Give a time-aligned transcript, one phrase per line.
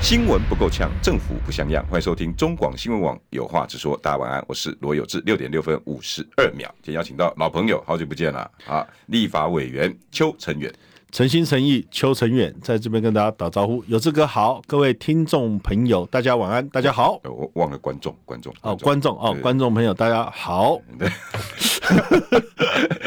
[0.00, 1.84] 新闻不够呛，政府不像样。
[1.86, 3.98] 欢迎收听中广新闻网有话直说。
[3.98, 5.20] 大家晚安，我是罗有志。
[5.26, 8.86] 六点六分五十二秒，今天邀请到老朋友，好久不见了啊！
[9.06, 10.72] 立法委员邱成远。
[11.10, 13.82] 诚心诚意，邱成远在这边跟大家打招呼。
[13.86, 17.18] 有志哥好，各位听众朋友，大家晚安，大家好。
[17.24, 20.78] 我忘了观众，观众哦，观众哦，观众朋友，大家好。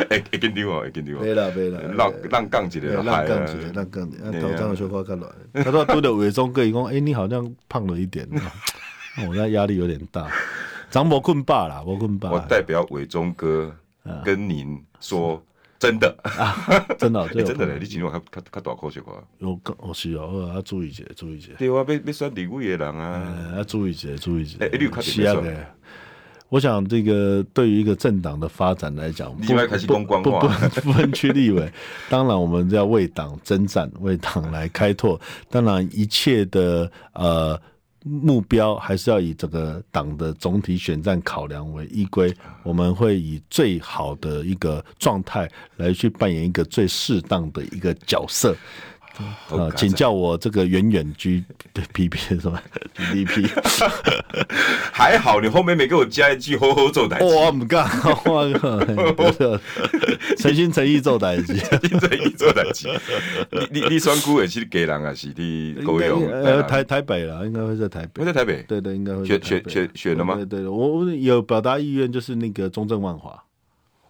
[0.10, 1.20] 哎，一根钉哦，一根钉哦。
[1.22, 4.42] 没了没了，浪浪杠起来，浪杠起来，浪杠起来。
[4.42, 5.28] 头上的说话看来，
[5.64, 8.28] 他说读的伟忠哥一共，哎，你好像胖了一点。
[9.28, 10.28] 我 那压力有点大。
[10.90, 12.32] 张伯困爸啦，伯困爸。
[12.32, 13.72] 我代表伟忠哥
[14.26, 15.42] 跟您说。
[15.82, 17.80] 真的啊，真的， 真的嘞！
[17.80, 21.48] 你今晚较较较大口些话，有更哦是哦，要注意一下，注意一下。
[21.58, 24.58] 对啊，要要选立委的人啊，要注意一下，注意一下。
[24.60, 25.58] 哎，你有看到没？
[26.50, 29.42] 我想这个对于一个政党的发展来讲，不
[30.06, 31.68] 不不不分区立委，
[32.10, 35.20] 当然我们要为党征战，为党来开拓。
[35.50, 37.60] 当然一切的呃。
[38.04, 48.56] 目标还是要以这个党的总体选战考量为依归，我们会以最好的一个状态来去扮演一个最适当的一个角色。
[49.50, 51.44] 啊，请叫我这个远远 G
[51.94, 52.62] P P 是吧
[52.96, 53.48] G D P，
[54.92, 57.26] 还好你后面没给我加一句“好好做代志”。
[57.26, 57.86] 我唔干，
[58.26, 58.80] 我靠，
[60.38, 62.88] 诚心诚意做代志，诚心诚意做代志。
[63.70, 66.28] 你你你选区也是给人啊，是的，够用。
[66.30, 68.24] 呃，台台北啦，应该会在台北。
[68.24, 68.64] 会在台北？
[68.68, 69.26] 对对，应该会。
[69.26, 70.36] 选选选选了吗？
[70.36, 73.44] 对对，我有表达意愿，就是那个中正万华。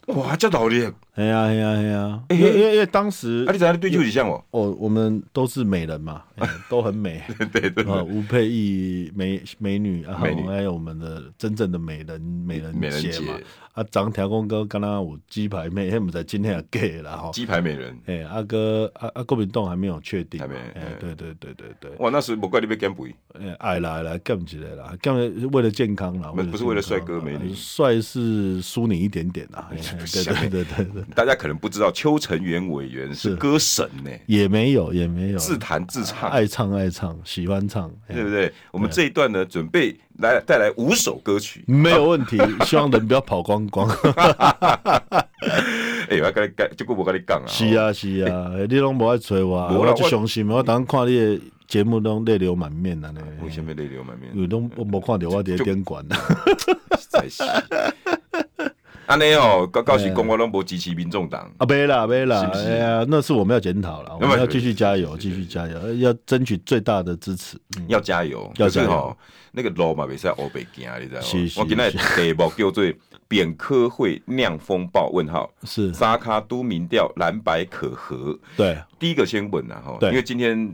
[0.08, 0.90] 哇，这道理！
[1.16, 2.24] 哎呀哎呀哎呀！
[2.30, 4.42] 因为因为因为当时，啊，你在那对就几像我。
[4.52, 6.24] 哦，我们都是美人嘛，
[6.70, 7.22] 都很美，
[7.52, 13.34] 对对对，吴佩义美美女啊，还有我们的真正的美人美人姐嘛，
[13.74, 25.14] 啊，张条公哥刚刚我鸡排妹，他们在今天也 gay 了哈，鸡排美人，哎，阿哥阿阿郭明栋还没有确定，还没，哎，对对对对对，哇，那时不怪你被减肥，哎，爱来来减起来了，减
[25.52, 31.01] 为了健康了，不是为了帅哥美女，帅是输你一点点啊， 对对对对对。
[31.16, 38.52] 大家可能不知道，邱成元委员是歌神呢，也没有，也没有自弹自唱，爱唱爱唱，喜欢唱，对不对？
[38.72, 42.38] 我们这一段呢，准备来带来五首歌曲，没有问题。
[42.66, 43.90] 希望人不要跑光光。
[46.10, 50.48] 哎，我跟你讲，结果我跟你讲啊，是啊是啊，你拢不爱催我，我就伤心。
[50.50, 53.22] 我当看你的节目拢泪流满面啊，呢。
[53.44, 54.30] 为什么泪流满面？
[54.34, 56.06] 因为拢没看到我伫电管。
[59.12, 67.58] 安尼哦，高高兴公我拢无支持民众党啊，没啦没啦，哎呀，那是我们要检讨了，我们要继续加油，继续加油，要争取最大的支持，
[67.90, 69.18] 要加油，要加油。
[69.52, 71.28] 那个路嘛，袂使乌白行，你知道吗？
[71.58, 72.94] 我今日题目叫做
[73.28, 78.40] “扁科会酿风暴”问号，是沙卡都民调蓝白可合？
[78.56, 80.74] 对，第一个先问啦，哈，因为今天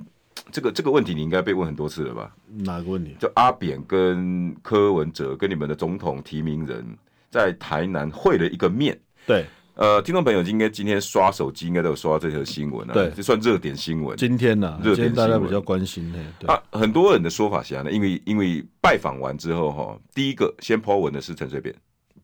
[0.52, 2.32] 这个这个问题你应该被问很多次了吧？
[2.60, 3.16] 哪个问题？
[3.20, 6.86] 就阿扁跟柯文哲跟你们的总统提名人。
[7.30, 9.46] 在台南会了一个面，对，
[9.76, 14.18] 呃，听众朋友应该今天刷手机应该都有刷到这条新闻啊，对，这算热点新闻。
[14.18, 16.48] 今天呢、啊，热点大家比较关心的，对。
[16.48, 21.76] 啊，很多人的说法是这样的，因为因为拜访完之后哈，第一个先 po 文的是陈水扁，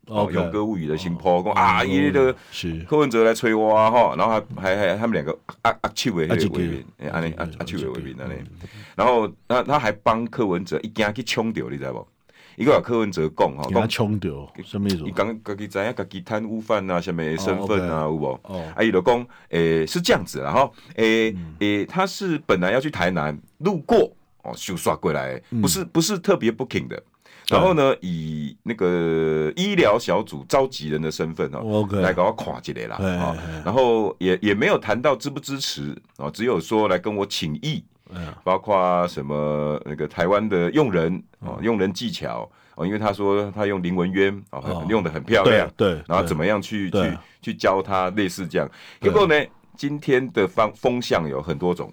[0.07, 2.79] 哦，勇歌物语的新 po，讲啊，因为这个是。
[2.87, 8.33] 柯文哲来催我啊哈，然后还还还他们两个阿阿七伟为为民，阿阿阿七伟为民那里，
[8.95, 12.07] 然后他他还帮柯文哲一家去冲掉，你知道
[12.55, 12.61] 不？
[12.61, 15.03] 一个柯文哲讲哈，讲冲掉什么意思？
[15.05, 18.39] 伊讲自己知影自己贪污犯啊，什么身份啊，有无？
[18.43, 24.11] 哦，啊，伊就讲，诶，是这样子，然后，诶，诶，他是本来要去台南，路过，
[24.43, 27.01] 哦，就刷过来，不是不是特别 booking 的，
[27.47, 33.35] 然后呢，以那个医疗小组召集人的身份哦，来给我看一下啦，
[33.65, 37.83] 然后也也没有谈到支不支持，哦，只有说来跟我请益。
[38.43, 48.69] 包括什么那个台湾的用人哦，用人技巧哦，因为他说他用林文渊哦，用的很漂亮，对，然后怎么样去去去教他，类似这样。
[49.01, 49.35] 结果呢，
[49.77, 51.91] 今天的方风向有很多种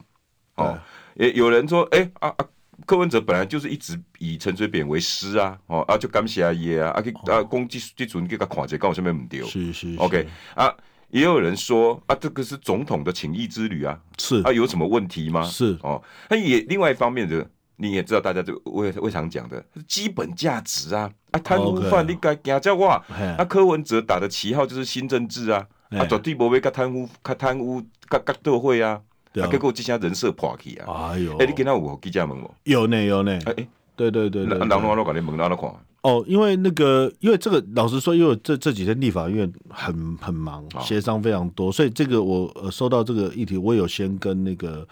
[0.56, 0.78] 哦，
[1.14, 2.46] 也有人说，哎啊啊，
[2.86, 10.74] 柯文哲本来就是一直以陈水扁为师啊，哦啊就感谢阿爷啊，啊去啊攻击这阵给他看一下，跟我下面唔对，是是，OK 啊。
[11.10, 14.40] 也有人说啊，这个是总统的请益之旅啊，是。
[14.42, 15.42] 啊，有什么问题吗？
[15.42, 15.78] 是。
[15.82, 17.46] 哦，那也另外一方面的，
[17.76, 21.10] 你也知道，大家就为为常讲的基本价值啊。
[21.32, 29.00] 啊，贪污犯你该惊叫我，啊柯文哲打的旗号就是新政治啊，啊绝对不会跟贪污、跟贪污、跟跟斗会啊，
[29.40, 29.46] 啊。
[29.46, 35.70] 结果这些人设破去啊，哎呦，哎你今天有记者问我，有呢有呢，哎对对对，然后我搞你问哪了看？
[36.02, 44.88] 哦，因为那个，因为这个，老实说，因为这这几天立法院很很忙，协商非常多，所以这个我呃收到这个议题，我有先跟那个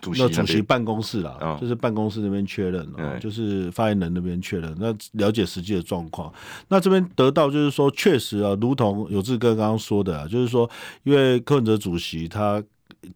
[0.00, 6.30] 主席那主席办公室啦，哦、就是办公室那边确认，哦、就是发言人那边确认，那了解实际的状况。
[6.68, 10.68] 那这边得到就是说，确实啊，如同有志哥刚刚说的啊，就是说，
[11.04, 12.62] 因为柯文哲主席他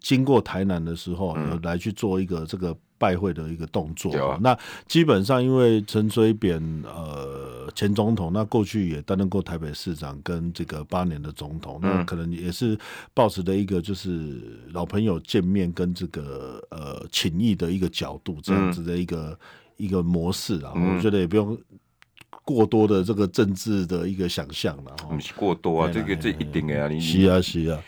[0.01, 2.75] 经过台南的时候，有来去做一个这个。
[2.99, 12.77] 拜会的一个动作，啊、那基本上因为陈水扁呃前总统，那过去也担任过台北市长跟这个八年的总统，嗯、那可能也是
[13.15, 14.43] 抱持的一个就是
[14.73, 19.39] 老朋友见面跟这个呃情谊的一个角度这样子的一个、嗯、
[19.77, 21.57] 一个模式啊，嗯、我觉得也不用
[22.45, 27.81] 过多的这个政治的一个想象了，不是过多啊，这个这一定的啊，你是啊是啊。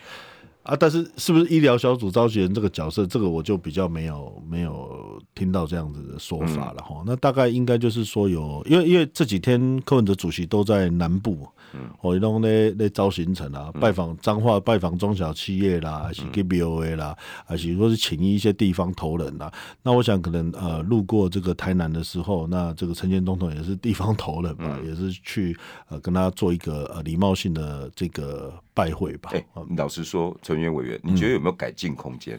[0.70, 5.09] 啊，但是是不是医疗小组召集人这个角色，这个我就比较没有没有
[5.40, 6.96] 听到这样子的说法了哈。
[6.98, 17.16] 嗯、那大概应该就是说有，因为因为这几天柯文哲主席都在南部，嗯，我弄那那招行程啊，拜访彰化，拜访中小企业啦，还是 GBOA 啦，
[17.46, 19.50] 还是说是请一些地方头人啦。
[19.82, 25.56] 那我想可能呃路过这个台南的时候，那这个陈建总统也是地方头人嘛，嗯、也是去
[25.88, 28.52] 呃跟他做一个呃礼貌性的这个。
[28.72, 29.30] 拜会吧。
[29.34, 29.44] 哎，
[29.76, 32.38] 老实说，陈元委员，你觉得有没有改进空间？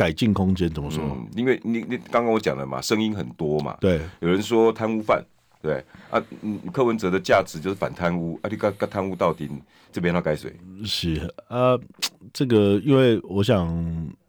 [0.00, 1.04] 改进空间怎么说？
[1.36, 3.76] 因为你你刚刚我讲了嘛，声音很多嘛。
[3.78, 5.22] 对，有人说贪污犯，
[5.60, 9.46] 对啊，嗯柯文哲的价值就是反贪污，啊，你刚刚贪污到底
[9.92, 10.50] 这边要改谁？
[10.86, 11.78] 是啊，
[12.32, 13.68] 这个因为我想，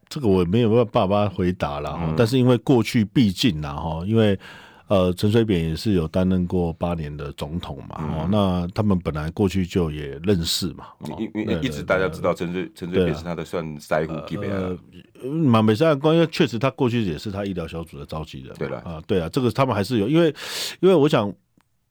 [0.10, 2.14] 这个我没有办法回答了。
[2.18, 4.38] 但是因为过去毕竟啦，哈，因为。
[4.92, 14.78] 呃，陈水扁也是有担任过八年的总统嘛，嗯、哦，那他们本来过去就也认识嘛，因因为一直大家知道陈水陈水扁是他的算腮胡级别的，
[15.30, 20.28] 马美山关，因为确实他过去也是他医疗小组的召集人，对了啊，对啊，这个他们还是有，因为
[20.82, 21.34] 因为我想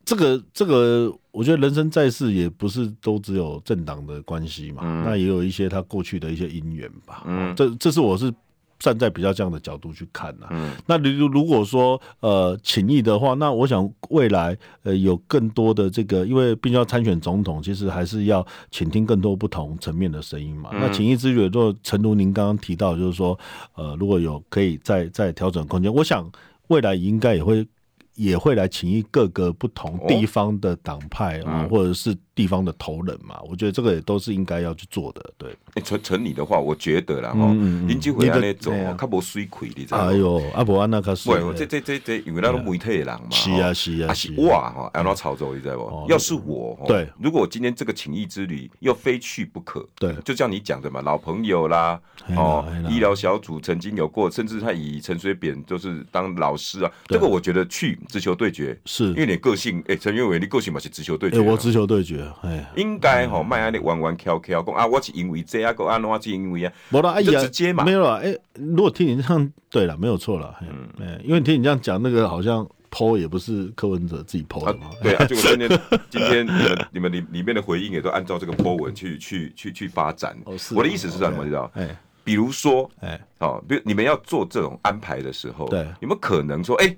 [0.05, 8.31] 这个这个，我觉得人生在世也不是都只有政党的关系嘛，嗯、那也有一些他过去的一些姻缘吧，嗯，这这是我是。
[8.81, 20.71] 站在比较这样的角度去看呐、啊，嗯、那如如果说呃情谊的话，那我想未来呃有更多的这个，因为毕竟要参选总统，其实还是要倾听更多不同层面的声音嘛。
[20.73, 23.39] 嗯、那情谊之旅，就诚如您刚刚提到，就是说
[23.75, 26.27] 呃如果有可以再再调整空间，我想
[26.69, 27.69] 未来应该也会
[28.15, 32.17] 也会来请益各个不同地方的党派啊，哦、或者是。
[32.41, 35.23] 地方的头人嘛，我觉得这个也都是应该要去做的。
[35.37, 37.53] 对，成成你的话，我觉得啦哈，
[37.87, 40.05] 林机会那种较无水亏，你知道吗？
[40.11, 46.07] 哎呦，阿伯安那可是，这这这这，因为那种媒体的人嘛，是啊是啊，是哇哈，安怎操作，你知道不？
[46.09, 52.01] 要是我，对，如果我今天这个情谊之旅又非去不可，对，就像你讲的嘛，老朋友啦，
[52.35, 59.09] 哦，医疗小组曾经有过，甚至他以陈水扁就是当老师啊，这个我觉得去直球对决，是。
[59.09, 62.27] 因为你个性，哎，陈元伟，你个性嘛是直球对决，我直球对决。
[62.43, 68.21] 哎，应该吼，卖安尼弯弯翘翘讲啊，我是因为这啊个啊，我是因为啊，没啦，就直接嘛，没有啦。
[68.23, 70.55] 哎，如果听你这样，对了，没有错了。
[70.63, 74.91] 嗯，哎，因为听你这样讲，那个好像 po 也不是柯文哲自己 po 的嘛。
[75.03, 75.81] 对啊，结果今天
[76.11, 80.37] 今天你们你们里里面的回应也都按照这个 po 文去去去去发展。
[80.75, 81.45] 我的意思是什么？
[81.45, 81.71] 你知道？
[81.75, 86.97] 哎，比如说，哎，哦，比如你们要做这种安排的时候，对，有没有可能说，哎？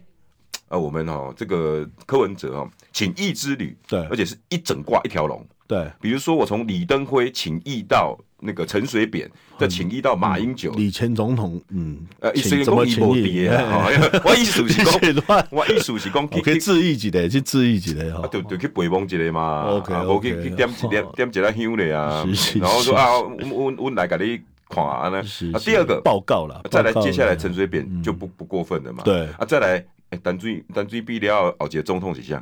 [0.69, 5.91] 呃，我们哦，这个柯文哲哦，请益之旅，对，而且是一整挂一条龙，对。
[6.01, 13.49] 比如说，我从李登辉请益到那个陈水扁，再请益到马英九，李前总统，嗯，呃，么请益？
[14.25, 22.27] 我意思是讲， 我意思是讲，可以致意一个，去致意一个哈，对对，去陪伴一个嘛，OK，我去去点一点点一个香的啊，
[22.61, 29.27] 然后说啊，我我我来给你看啊，那啊，第二个报告了，再来接下来陈水扁就不不过分了嘛，对。
[29.39, 29.85] 啊，再来。
[30.13, 32.37] 哎，单追单追比了，后一个总统是谁？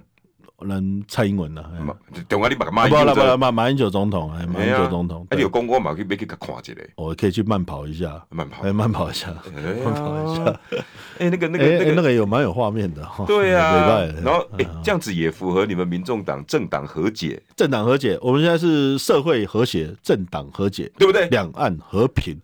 [0.66, 1.64] 能蔡英文呐？
[2.28, 5.94] 等下你把马英九，马马英九总统，哎，马英九总统，哎，有公公嘛？
[5.94, 6.72] 可以可以去看一下。
[6.96, 9.28] 我可以去慢跑一下，慢跑，哎，慢跑一下，
[9.84, 10.60] 慢跑一下。
[11.18, 13.24] 哎，那个那个那个那个有蛮有画面的哈。
[13.26, 18.18] 对啊，然后哎，这样子也符合你们民众党政党和解，政党和解。
[18.20, 21.28] 我们现在是社会和谐，政党和解，对不对？
[21.28, 22.38] 两岸和平。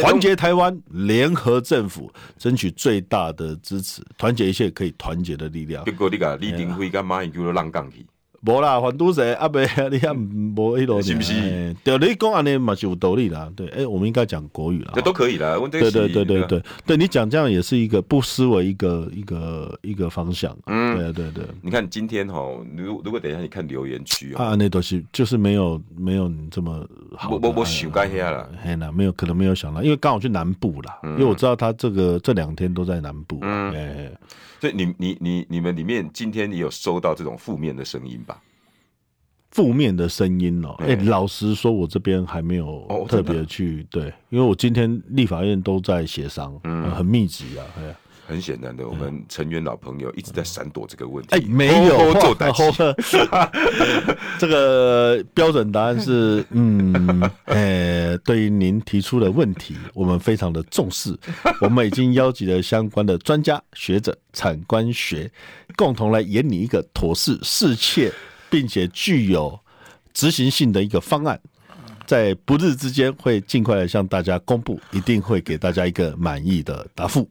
[0.00, 5.84] 团结台湾，联合政府，争取最大的支持，团结一切可以团结的力量。
[5.84, 8.06] 结果你讲李登辉跟马英九都浪杠去，
[8.44, 10.16] 无啦，反都谁阿伯， 你看
[10.56, 11.74] 无一路是不是？
[11.84, 13.48] 对，你讲安尼嘛是有道理啦。
[13.54, 15.56] 对，哎，我们应该讲国语啦，这都可以啦。
[15.70, 20.56] 对对对对对，对你讲这样也是一个不失为一个一个一个方向。
[20.66, 21.44] 嗯，对对对。
[21.60, 22.40] 你看今天哈，
[22.76, 26.84] 如如果等一下你看留言区啊，那都是就是没有没有你这么
[27.16, 27.30] 好。
[27.30, 33.38] 我我我想干遐了，嘿啦，没有可能没有想到，因为刚好去南部啦，因为我知道他这个这两天都在南部。
[33.42, 33.72] 嗯，
[34.62, 38.40] 所以你你你你们里面今天也有收到这种负面的声音吧？
[39.50, 47.66] 负面的声音哦，哎，老实说，我这边还没有特别去对，因为我今天立法院都在协商，嗯，很密集啊，
[48.32, 51.36] 很显然的，我们成员老朋友一直在闪躲这个问题。
[51.36, 52.14] 哎，没有，
[54.38, 61.16] 这个标准答案是， 嗯，呃，对于您提出的问题，我们非常的重视，
[61.60, 65.30] 我们已经邀集了相关的专家学者、产官学，
[65.76, 68.10] 共同来研拟一个妥适适切。
[68.52, 69.58] 并且具有
[70.12, 71.40] 执行性的一个方案，
[72.06, 77.28] 在不日之间会尽快的向大家公布，一定会给大家一个满意的答复。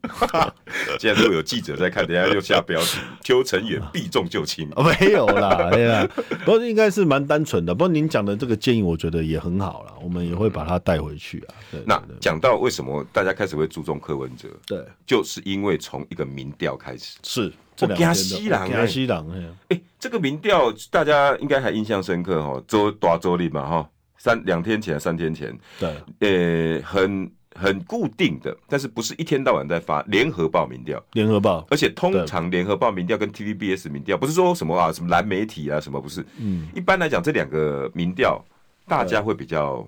[0.99, 4.69] 既然都有记者在看，等下又下标题：邱成远避重就轻。
[4.99, 6.09] 没有啦，哎呀，
[6.45, 7.73] 不过应该是蛮单纯的。
[7.73, 11.55] 不过您讲的这个建议，我觉得也很好了，我们也会把它带回去啊。
[11.71, 17.51] 对那讲到为什么大家开始会注重柯文哲，对，就是因为从一个民调开始是。
[17.97, 23.89] 江西人，江西人，哎，这个民调大家应该还印象深刻哈，周大周立嘛哈，
[24.23, 38.39] 三两天前、三天前，对，呃，很很固定的，但是不是一天到晚在发联合报民调，联合报，而且通常联合报民调跟 TVBS 民调不是说什么啊，什么蓝媒体啊，什么不是，嗯，一般来讲这两个民调
[38.85, 39.87] 大家会比较。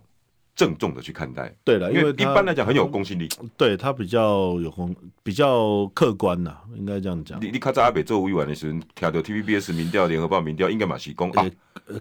[0.55, 7.41] 郑重的去看待，对了，因为一般来讲很有公信力，对他比较有公，比较客观呐，应该这样讲。
[7.41, 11.43] 你你看在阿北做委员的时候，听到 TVBS 民调、联合报民调，应该嘛是公啊，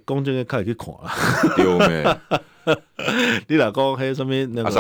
[0.05, 1.13] 公正的开始去看啊，
[1.57, 2.05] 对没？
[3.49, 4.71] 你老公还有什么那个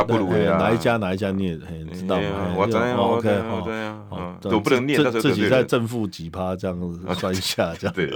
[0.58, 2.54] 哪一家哪一家你也知道吗？
[2.56, 3.28] 我知道，OK，
[3.64, 8.12] 对啊，我不能念，自己在正负几趴这样子算一下，这 样对。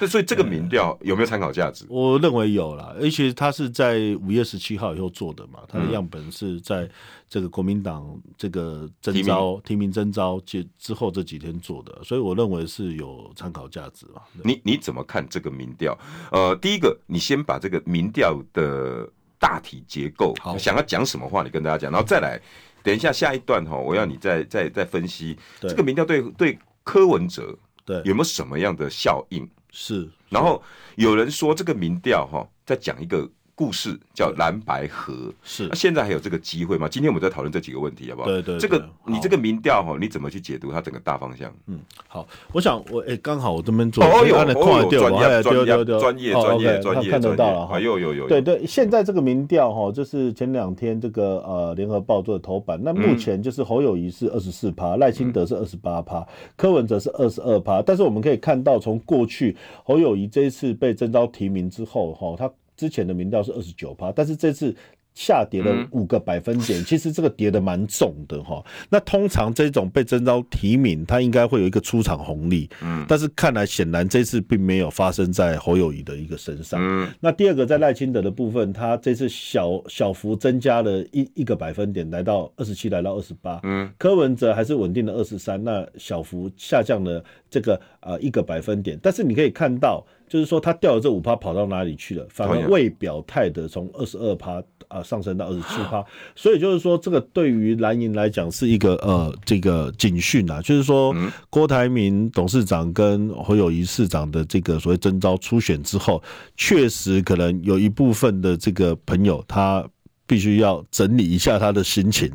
[0.00, 1.84] 那所以这个民调有没有参考价值？
[1.88, 6.88] 我认为有啦，而且他是在五月十七号以后做的嘛，他的样本是在
[7.28, 14.22] 这个国民党这个征召提名征召之之后这几天做的，所以我认为是有参考价值嘛。
[14.44, 15.98] 你你怎么看这个民调？
[16.30, 22.40] 呃，第一个，你先把这个民调的大体结构，好，想要讲什么话，你跟大家讲，然后再来，
[22.82, 29.48] 等一下下一段哈，我要你再再再分析这个民调对对柯文哲对有没有什么样的效应？
[29.70, 30.62] 是，然后
[30.96, 33.28] 有人说这个民调哈，在讲一个。
[33.58, 36.88] 故事叫蓝白河，是那现在还有这个机会吗？
[36.88, 38.28] 今天我们在讨论这几个问题，好不好？
[38.28, 41.52] 对对，这个你这个民调哈，你怎么去解读它整个大方向？
[41.66, 48.28] 嗯，好，我想我哎，刚好我这边做哦有专业专业专业专业专业看得到了哈，有有有。
[48.28, 56.24] 对对，现在这个民调哈，就是前两天这个呃联合报做的头版，那目前就是侯友谊是二十四趴，赖清德是二十八趴，
[56.54, 57.82] 柯文哲是二十二趴。
[57.82, 62.48] 但是我们可以看到，从过去侯友谊这一次被征召提名之后哈，他。
[62.78, 64.74] 之前的民调是二十九趴，但是这次
[65.18, 68.64] 下跌了五个百分点，嗯、其实这个跌的蛮重的哈。
[68.88, 76.80] 那通常这种被征召提名，它应该会有一个出场红利，嗯，但是看来显然这次并没有发生在侯友谊的一个身上。
[76.80, 83.58] 嗯，那第二个在赖清德的部分，他这次小小幅增加了一一个百分点，来到二十七，来到二十八。
[83.64, 90.06] 嗯，柯文哲还是稳定的二十三，那小幅下降了这个啊、呃、一个百分点，但是你可以看到。
[90.28, 92.26] 就是说，他掉了这五趴跑到哪里去了？
[92.28, 96.04] 反而未表态的从二十二趴啊上升到二十七趴，
[96.36, 101.14] 所以就是说，这个对于蓝营来讲是一个呃这个警讯啊，就是说
[101.48, 106.22] 郭台铭董事长跟侯友谊市长的这个所谓征召初选之后，
[106.56, 109.82] 确实可能有一部分的这个朋友他。
[110.28, 112.30] 必须要整理一下他的心情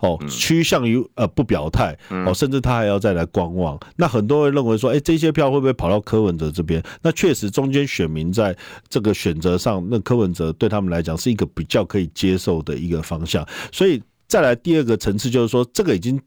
[0.00, 1.96] 哦，趋向于呃不表态
[2.26, 3.78] 哦，甚至他还要再来观望。
[3.96, 6.82] 那很多人认为说，哎，这些票会不会跑到柯文哲这边？
[7.02, 8.56] 那确实中间选民在
[8.88, 13.46] 这个选择上，那柯文哲对他们来讲是一个比较可以接受的一个方向。
[13.70, 16.18] 所以再来第二个层次，就是说这个已经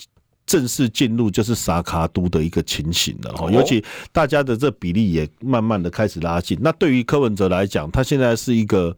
[0.45, 6.55] 正式进入就是撒卡都的一个情形了哦，尤其大家的这比例也慢慢的开始拉近。
[6.61, 8.95] 那对于柯文哲来讲，他现在是一个。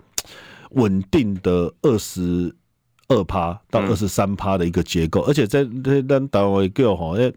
[0.70, 2.56] 稳定的二十
[3.08, 7.34] 二趴到二十三趴的一个结构，而且在那那单位 girl 哈，因为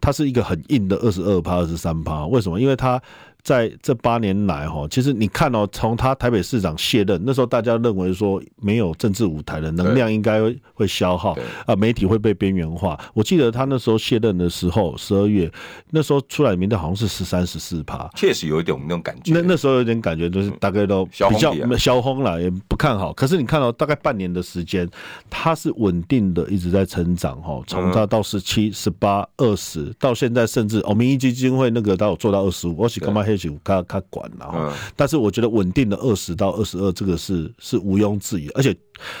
[0.00, 2.26] 它是一个很硬的二十二趴、二十三趴。
[2.26, 2.60] 为什么？
[2.60, 3.00] 因为它
[3.48, 10.42] 在这八年来哈，其实你看哦，从他台北市长卸任那时候，大家认为说没有政治舞台的能量应该
[10.74, 13.00] 会消耗啊，媒体会被边缘化。
[13.14, 15.50] 我记得他那时候卸任的时候，十二月
[15.88, 19.32] 那时候出来民调好像是十三十四趴，确实有一点那种感觉。
[19.32, 21.30] 那那时候有点感觉，就是大概都比较
[21.78, 23.14] 消轰了，也不看好。
[23.14, 24.86] 可是你看到大概半年的时间，
[25.30, 38.76] 他是稳定的一直在成长哈，从他到十七、十八、二十，到现在甚至哦，民意基金会那个都有做到二十五，我是干嘛黑他他他管了哈，但是我觉得稳定的二十到二十二，这个是是毋庸置疑，而且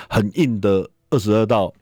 [0.08, 1.72] 很硬的二十二到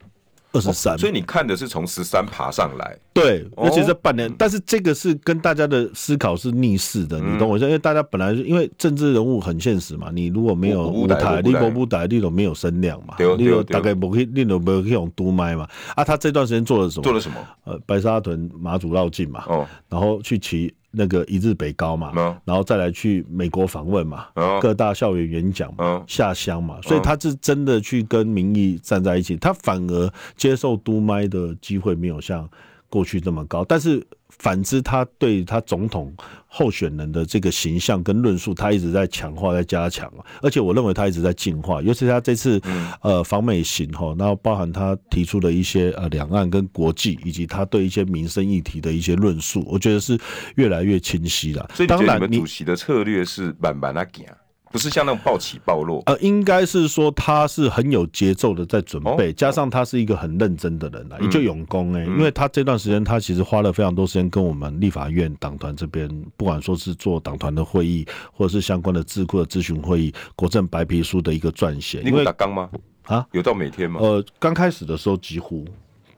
[0.52, 7.66] 二十三，所以你看的是从十三爬上来，对，尤其是半年，但是这个是跟大家的思考是逆势的，你懂我意思？
[7.66, 17.02] 因为大家本来因为政治人物很现实嘛，你如果没有舞台，你不舞台，你都没有声量嘛，你有大概不你都没有可以用督麦嘛，啊，他这段时间做了什么？
[17.02, 17.36] 做了什么？
[17.64, 20.72] 呃，白沙屯马祖绕境嘛，哦，然后去骑。
[20.98, 22.10] 那个一日北高嘛，
[22.46, 24.28] 然后再来去美国访问嘛，
[24.62, 32.48] 各大校园演讲嘛，下乡嘛，所以他是真的去跟民意站在一起，他反而接受督麦的机会没有像
[32.96, 34.06] 过去这么高，但是。
[34.38, 36.14] 反之，他对他总统
[36.46, 40.12] 候选人的这个形象跟论述，他一直在强化、在加强，
[40.42, 41.80] 而且我认为他一直在进化。
[41.80, 42.60] 尤其他这次
[43.00, 50.18] 呃访美行哈，然后包含他提出的一些呃两岸跟国际，以及他对一些民生议题的一些论述，我觉得是
[50.56, 51.70] 越来越清晰了。
[51.72, 54.26] 所以，当然，主席的策略是慢慢来行。
[54.72, 72.02] 不是像那种暴起暴落，呃，应该是说他是很有节奏的在准备，加上他是一个很认真的人啊，也就永功哎，因为他这段时间他其实花了非常多时间跟我们立法院党团这边，不管说是做党团的会议，或者是相关的智库的咨询会议，国政白皮书的一个撰写。
[72.02, 72.68] 因为打纲吗？
[73.04, 74.00] 啊，有到每天吗？
[74.02, 75.64] 呃，刚开始的时候几乎。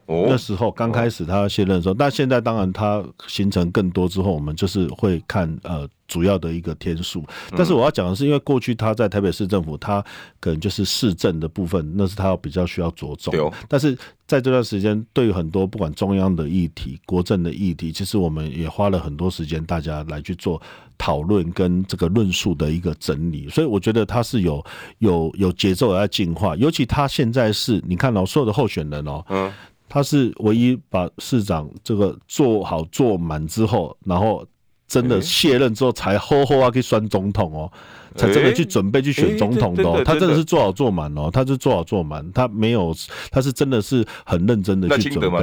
[0.09, 7.23] 那时候刚开始他卸任的时候，但现在当然他行程更多之后，我们就是会看呃主要的一个天数。
[7.55, 10.03] 但是我要讲的是，因为过去他在台北市政府，他
[10.41, 13.53] 可能就是市政的部分，那是他比较需要着重。
[13.69, 13.95] 但是
[14.27, 20.59] 在这段时间，对于很多不管中央的议题、国政的议题，其实我们也花了很多时间，大家来去做
[20.97, 23.47] 讨论跟这个论述的一个整理。
[23.51, 24.65] 所以我觉得他是有
[25.01, 29.53] 有有节奏的在进化，尤其他现在是你看到所有的候选人哦，嗯。
[29.89, 34.47] 他是唯一把市长这个做好做满之后，然后
[34.87, 37.73] 真的卸任之后才好好啊去选总统哦。
[38.19, 42.95] 才真的去准备去选总统的，喔，他真的是做好做满哦，他是做好做满，他没有，
[43.31, 45.39] 他是真的是很认真的去准备。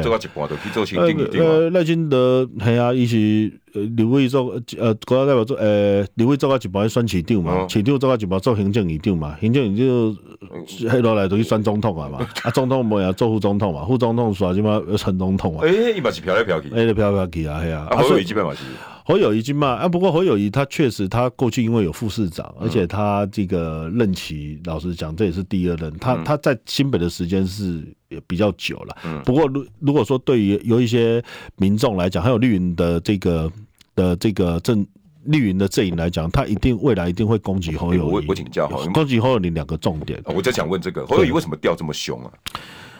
[1.40, 3.52] 呃，赖清德嘿啊，伊是
[3.96, 15.64] 刘伟做呃，国家代表做呃，刘伟做到一半去选市长嘛，市长做到一半做行政院长嘛，行政院长黑落来就去选总统啊嘛， 啊总统没有做副总统嘛，副总统耍什么选总统啊？
[15.66, 18.60] 诶，伊嘛是飘来飘去，诶，飘来飘去啊，嘿啊，啊所以基本嘛是。
[19.08, 25.96] 侯友宜经嘛啊，不过侯友谊他确实，他过去因为有副市长，而且他这个任期，老实讲，这也是第二任。
[26.00, 29.22] 他他在新北的时间是也比较久了。
[29.24, 31.24] 不过如如果说对于有一些
[31.58, 33.52] 民众来讲，还有绿营的这个
[33.96, 34.86] 的这个阵
[35.26, 38.12] 绿营的阵营来讲，他一定未来一定会攻击侯友宜。
[38.12, 40.20] 我我请教哈，攻击侯友宜两个重点。
[40.26, 42.32] 我就想问这个侯友宜为什么调这么凶啊？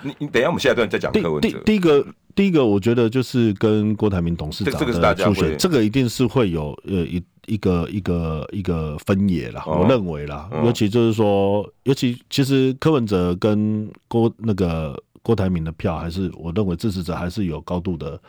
[0.04, 1.50] 你你等一下，我们下一段再讲柯文哲。
[1.66, 2.06] 第第一个。
[2.36, 9.64] 第一个，我觉得就是跟郭台铭董事长的初选，这个，这个一定是会有呃一一个一个一个分野啦。
[9.66, 18.20] 我认为啦，尤其就是说，尤其其实柯文哲跟郭那个郭台铭的票，还是我认为支持者还是有高度的。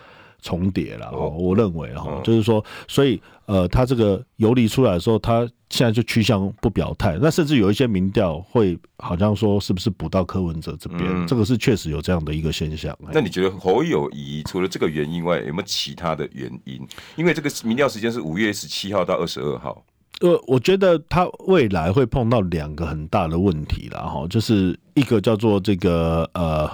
[0.43, 7.19] 重叠了，我认为哈，就是说，所以呃，他这个游离出来的时候，他现在就趋向不表态。
[7.21, 11.03] 那甚至有一些民调会好像说，是不是补到柯文哲这边？
[11.05, 12.97] 嗯、这个是确实有这样的一个现象。
[13.13, 16.87] 那你觉得侯友谊除了这个原因外，有没有其他的原因？
[17.17, 19.85] 因为这个民调时间是五月十七号到二十二号。
[20.21, 26.71] 呃，我觉得他未来会碰到两个很大的问题了哈，就是一个叫做这个呃。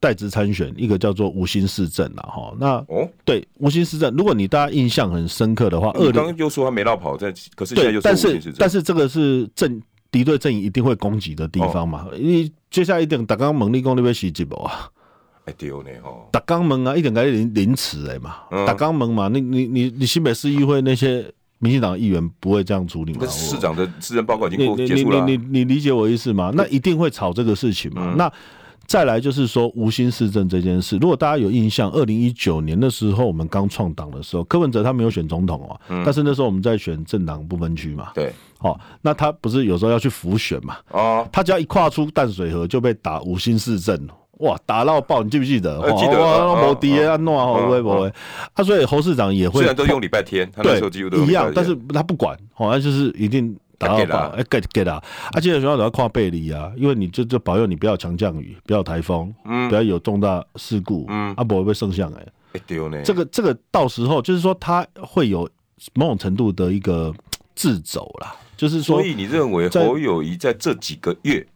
[0.00, 2.54] 代职参选，一个叫做无心市政了哈。
[2.58, 9.78] 那哦，对，无心市政，如果你大家印象很深刻的话，二刚刚又说他没落跑在，可是现在又说无心市政，但是这个是正
[10.10, 12.06] 敌对阵营一定会攻击的地方嘛。
[12.18, 14.88] 你接下来一定打刚门立功那边袭击不啊？
[15.44, 18.36] 哎对呢哈，打刚门啊，一定该临临时哎嘛，
[18.66, 23.26] 打刚门嘛，你你你你新北市议会那些民进党议员不会这样处理嘛？
[23.26, 26.50] 市长的私人报告已经结束了，你你你理解我意思吗？
[26.54, 28.14] 那一定会吵这个事情嘛？
[28.16, 28.32] 那。
[28.90, 43.96] 再来就是说无心市政这件事，如果大家有印象，二零一九年的时候我们刚创党的时候，柯文哲他没有选总统哦，但是那时候我们在选政党不分区嘛，对，好，那他不是有时候要去浮选嘛，哦，他只要一跨出淡水河就被打无心市政，
[44.38, 45.80] 哇打到爆，你记不记得？
[45.96, 46.16] 记得。
[46.56, 48.12] 摩迪啊，诺啊，会不会不会？
[48.54, 55.02] 啊，所以侯市长也会，虽然都用礼拜天，他那时候几乎都一样，但是他不管，好像就是一定打到爆，哎，get get 啊！
[55.32, 65.48] 啊，记得学校都要跨背离啊，因为你就就保佑你不要强降雨，不要台风，嗯，不要有重大事故，嗯，啊，不会被圣像哎，哎对呢，这个这个到时候就是说他会有
[65.94, 67.14] 某种程度的一个
[67.54, 71.46] 自走啦，就是说，所以你认为侯友谊在这几个月？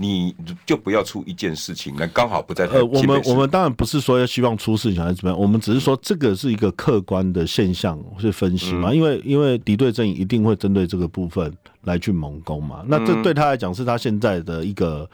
[0.00, 0.34] 你
[0.64, 2.66] 就不要出一件事情，那刚好不在。
[2.68, 15.08] 呃，我们我们当然不是说要希望出事情还是怎么样，我们只是说这个是一个客观的现象去分析嘛，嗯、因为因为敌对阵营一定会针对这个部分来去猛攻嘛，那这对他来讲是他现在的一个。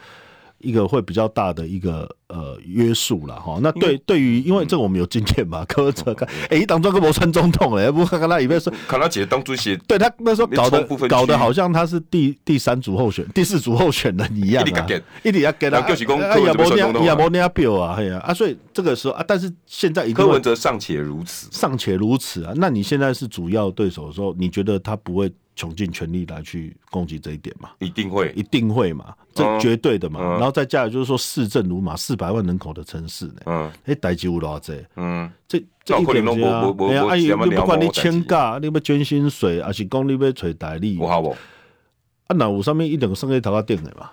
[0.58, 14.86] 一个会比较大的一个呃约束了哈，那对对于因为这个我们有经验嘛，柯文哲看哎，当专个模村总统哎，不看看他里面说，看他姐当主席，对他那时候搞得搞的好像他是第第三组候选、第四组候选人一样啊，
[15.22, 25.30] 一定要给他，就是讲哎呀，莫念呀，莫念表啊，哎呀啊，所以这个时候啊，但是现在柯文哲尚且如此，尚且如此啊，那你现在是主要对手的时候，你觉得他不会？
[25.56, 27.70] 穷尽全力来去攻击这一点嘛？
[27.78, 29.14] 一定会，一定会嘛？
[29.34, 30.20] 这绝对的嘛。
[30.20, 33.40] 然后再加上就是说，市政如马，四百万人口的城市呢。
[33.46, 33.72] 嗯。
[33.86, 34.84] 哎，代志有偌济？
[34.96, 35.28] 嗯。
[35.48, 36.72] 这这一点啊，
[37.08, 40.96] 哎呀，你不管你请假，你要捐薪水，还是讲你要找代理？
[40.96, 41.30] 有好不？
[41.30, 44.10] 啊，那有上面一定生个头壳顶的嘛？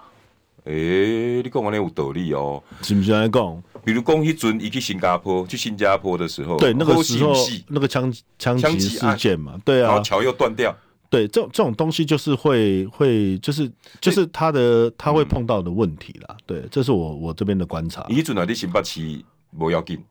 [0.63, 2.63] 诶，你讲完了有道理哦。
[2.81, 3.63] 是不是来讲？
[3.83, 7.33] 比如讲，迄阵伊去新加坡，去新加坡的时候，对，那个时候
[7.67, 10.73] 那个枪枪击事件嘛，对啊，然后桥又断掉。
[11.13, 13.71] 对，这种这种东西就是会会就是
[14.01, 16.35] 就是他的他会碰到的问题啦。
[16.47, 18.03] 对，这是我我这边的观察。
[18.09, 19.23] 以前那啲新北市
[19.55, 20.03] 不要紧，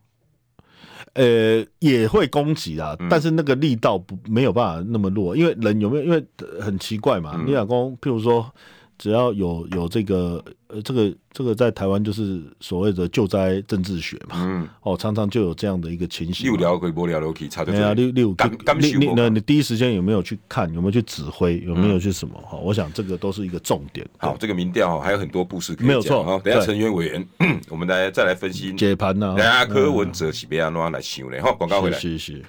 [1.11, 6.03] 呃，也会攻击啊，但是那个力道不没有办法那么弱，因为人有没有？
[6.05, 6.25] 因为
[6.61, 8.49] 很奇怪嘛，你老公譬如说。
[8.97, 16.45] 只要有有这个呃，这个这个在台湾就是所谓的救灾政治学嘛，嗯，哦，常常就有这样的一个情形。
[16.45, 18.35] 六聊可以不聊都可以，差对啊，六六
[18.79, 20.71] 你你那你第一时间有没有去看？
[20.73, 21.59] 有没有去指挥？
[21.65, 22.35] 有没有去什么？
[22.41, 24.07] 哈，我想这个都是一个重点。
[24.17, 25.87] 好，这个民调还有很多故事可以讲。
[25.87, 26.39] 没有错哈。
[26.43, 27.27] 等下成员委员，
[27.69, 29.33] 我们来再来分析解盘呢。
[29.37, 31.37] 等下柯文哲是要怎样来想呢？
[31.41, 31.99] 好，广告回来。
[31.99, 32.43] 是是。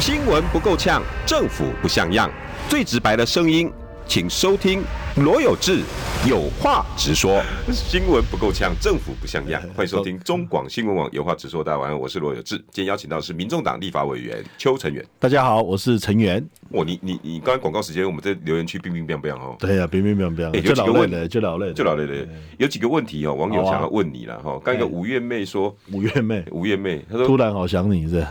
[0.00, 2.30] 新闻不够呛，政府不像样，
[2.68, 3.70] 最直白的声音。
[4.06, 4.82] 请收听
[5.22, 5.82] 罗有志
[6.28, 7.42] 有话直说。
[7.72, 9.60] 新闻不够呛，政府不像样。
[9.74, 11.62] 欢迎收听中广新闻网有话直说。
[11.62, 12.56] 大家晚上我是罗有志。
[12.70, 15.04] 今天邀请到的是民众党立法委员邱成元。
[15.18, 16.44] 大家好，我是成元。
[16.70, 19.56] 哇，你你你刚才广告时间，我们在留言区冰冰冰冰哦。
[19.58, 20.62] 对呀，冰冰冰冰。
[20.62, 22.28] 就老累了，就老累，就老累了。
[22.58, 24.60] 有几个问题哦，网友想要问你了哈。
[24.62, 28.24] 刚一个五月妹说，五月妹，五月妹，她说 突然好想你，是？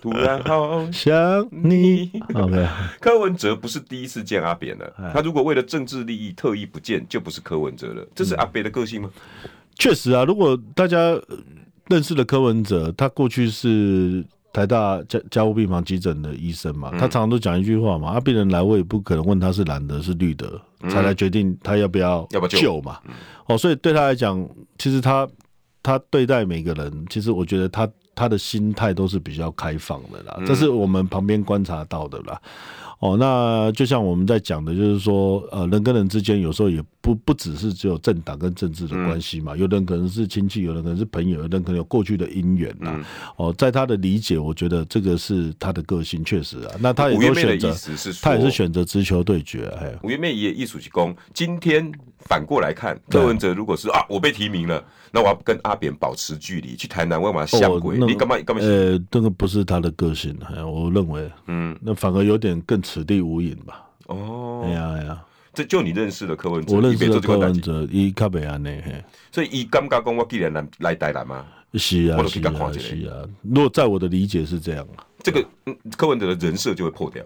[0.00, 2.10] 突然好想你。
[2.34, 2.66] OK，
[3.00, 4.90] 柯文哲不是第一次见阿扁了。
[5.12, 8.06] 他如果为了政治利益特意不见，就不是柯文哲了。
[8.14, 9.10] 这是阿北的个性吗？
[9.74, 11.20] 确、嗯、实啊，如果大家
[11.88, 23.00] 认识的柯文哲，他过去是台大家家务病房急诊的医生嘛，他常常都讲一句话嘛：，啊，病人来，我也不可能问他是蓝的，是绿的，才来决定他要不要要不要救嘛。
[23.46, 24.48] 哦，所以对他来讲，
[24.78, 25.28] 其实他
[25.82, 32.40] 他对待每个人，其实我觉得他他的心态都是比较开放的啦，这是我们旁边观察到的啦。
[33.00, 43.04] 哦，那就像我们在讲的，就是说，呃，人跟人之间有时候也不不只是只有政党跟政治的关系嘛，有的人可能是亲戚，有的人可能是朋友，有的人可能有过去的姻缘呐。
[43.36, 46.72] 哦，在他的理解，我觉得这个是他的个性，确实啊。
[46.80, 47.74] 那他也都选择，
[48.22, 49.66] 他也是选择直球对决。
[49.78, 51.14] 哎，五月妹也艺术气功。
[51.34, 51.92] 今天
[52.28, 58.62] 反过来看，柯文哲如果是啊，我被提名了，那我要跟阿扁保持距离，去台南问问下跪，你干嘛干嘛？
[58.62, 62.84] 呃，这个不是他的个性，我认为，嗯，那反而有点更。
[62.84, 63.82] 此地无银吧？
[64.08, 68.78] 哦，哎呀哎呀，这就你认识的柯文哲，我认识的柯文哲，伊较袂安尼，
[69.32, 73.24] 所以伊感觉讲我既然来来台南嘛，是啊，是啊，是啊。
[73.40, 75.42] 如果在我的理解是这样啊，这个
[75.96, 77.24] 柯文哲的人设就会破掉。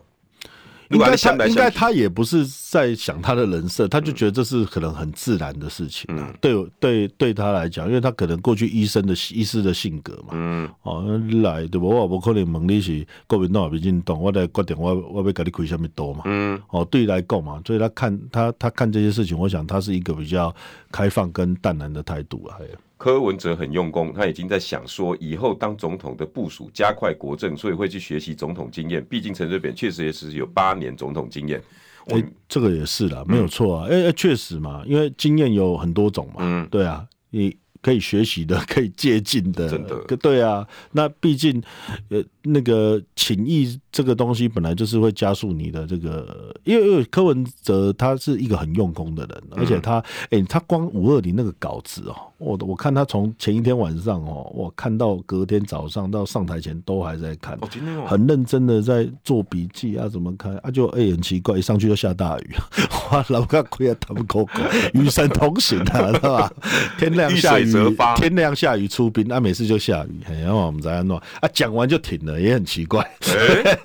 [0.90, 6.34] 应该他应该他也不是在想他的人设，他就觉得这是可能很自然的事情啊。
[6.40, 10.30] 对对对他来讲，因为他可能过去医生的医师的性格嘛。
[10.32, 10.68] 嗯。
[10.82, 11.88] 哦，来对不？
[11.88, 16.22] 我不可能问你是国民党还是民进党，我来决定我我要给你开什么刀嘛。
[16.24, 16.60] 嗯。
[16.70, 20.54] 哦，对来讲嘛，所以他看他他看这些事情，我想他是一个比较
[20.90, 22.56] 开放跟淡然的态度啊。
[22.98, 29.02] 柯文哲很用功，他已经在想说以后当总统的部署，加快国政，所以会去学习总统经验。
[29.08, 31.62] 毕竟陈水扁确实也是有八年总统经验。
[32.06, 33.86] 哎、欸，这个也是啦，没有错啊。
[33.86, 36.36] 哎、嗯，确、欸、实嘛，因为经验有很多种嘛。
[36.40, 39.68] 嗯，对啊，你可以学习的，可以借鉴的。
[39.68, 40.66] 真的，对啊。
[40.90, 41.62] 那毕竟
[42.08, 57.58] 呃，那个请益这个东西本来就是会加速你的这个，因为因为柯文哲他是一个很用功的人，而且他哎、欸，他光五二零那个稿子哦，我我看他从前一天晚上哦，我看到隔天早上到上台前都还在看，
[58.06, 60.70] 很认真的在做笔记啊，怎么看啊？
[60.70, 62.54] 就哎、欸、很奇怪，一上去就下大雨，
[63.10, 64.62] 哇，老哥亏啊，他们口口
[64.94, 66.52] 与神同行啊，是吧？
[67.00, 67.66] 天亮下雨，
[68.14, 73.04] 天亮下雨出兵，啊，每次就下雨，然后我们在那弄啊，讲完就停了，也很奇怪。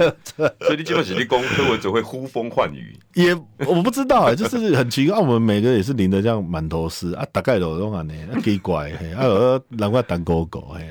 [0.05, 3.33] 欸 所以你基本上你攻柯文哲会呼风唤雨，也
[3.67, 5.17] 我不知道啊，就是很奇怪。
[5.17, 10.87] 我们每个也是淋得这样满头湿啊，大概都这样呢，奇怪，啊，有难怪当狗狗，嘿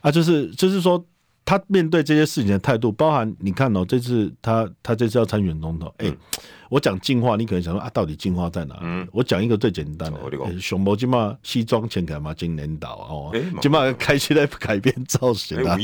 [0.00, 1.04] 啊，就是就是说，
[1.44, 6.18] 他面对这些事情的态度，包含你看哦，这次他他这次要参选总统，哎、欸。
[6.74, 8.76] 我讲进化，你可能想说啊，到底进化在哪？
[8.82, 10.18] 嗯，我讲一个最简单的，
[10.60, 13.32] 熊猫今嘛西装前改嘛金领导哦，
[13.62, 15.78] 今嘛开始在改变造型啊，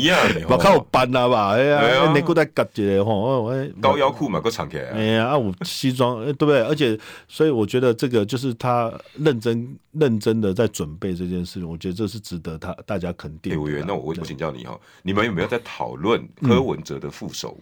[0.49, 6.61] 我 靠我搬了吧，哎呀，内裤带夹起来吼，高腰裤嘛，够长起来，哎呀，啊，我西装，对不对？
[6.63, 6.99] 而且，
[7.29, 13.63] 所以我觉得这个就是他认真认真的在准备这件事情，我觉得这是值得他大家肯定。
[13.63, 17.57] 委员，那我我请教你哈，你们有没有在讨论柯文哲的副手？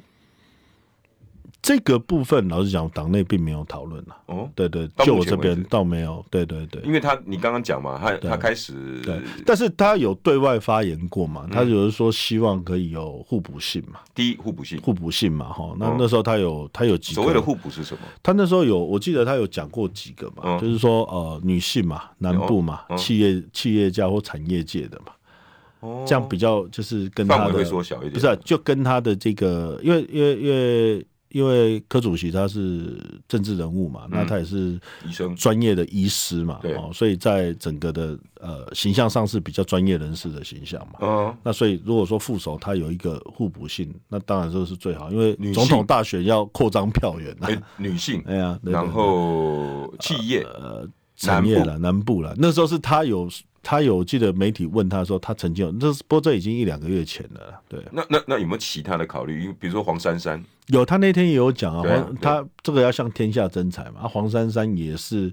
[1.68, 4.16] 这个部分老实讲，党内并没有讨论了。
[4.24, 6.24] 哦，对对，就我这边倒没有。
[6.30, 14.00] 对对对，因为他你刚刚讲嘛，他他开始对，但是他有对外发言过嘛，他就是说希望可以有互补性嘛。
[14.14, 15.76] 第一，互补性，互补性嘛，哈。
[15.78, 18.00] 那那时候他有他有几个所谓的互补是什么？
[18.22, 31.06] 他那时候有，我记得他有讲过几个嘛，就是说呃，女性嘛，南部嘛，企业企业家或产业界的嘛，这样比较就是跟他会缩小一点，不是就跟他的这个，因为因为因为。
[31.30, 35.34] 因为柯主席他是政治人物嘛，嗯、那他也是医生。
[35.36, 41.06] 专业的医师嘛，哦，所以在整个的呃形象上是比较专业人士的形象嘛。
[41.06, 47.48] 哦，那所以如果说副手他有一个互补性，那当然这是最好，因为总统大选要扩张票源啊。
[47.76, 50.42] 女性， 哎呀，然后企业。
[50.42, 50.86] 呃
[51.18, 53.28] 产业了，南部了，那时候是他有。
[53.60, 57.60] 他有记得媒体问他说，他曾经有，这不过这已经一两个月前了。
[57.68, 59.42] 对，那那那有没有其他的考虑？
[59.42, 65.30] 因为比如说黄珊珊，有，他那天也有讲啊，黄他这个要向天下征才嘛，啊，黄珊珊也是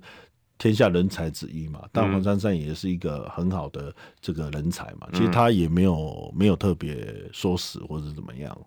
[0.57, 8.57] 天下人才之一嘛，但黄珊珊也是一个很好的这个人才嘛，其实他也没有没有特别说死或者怎么样。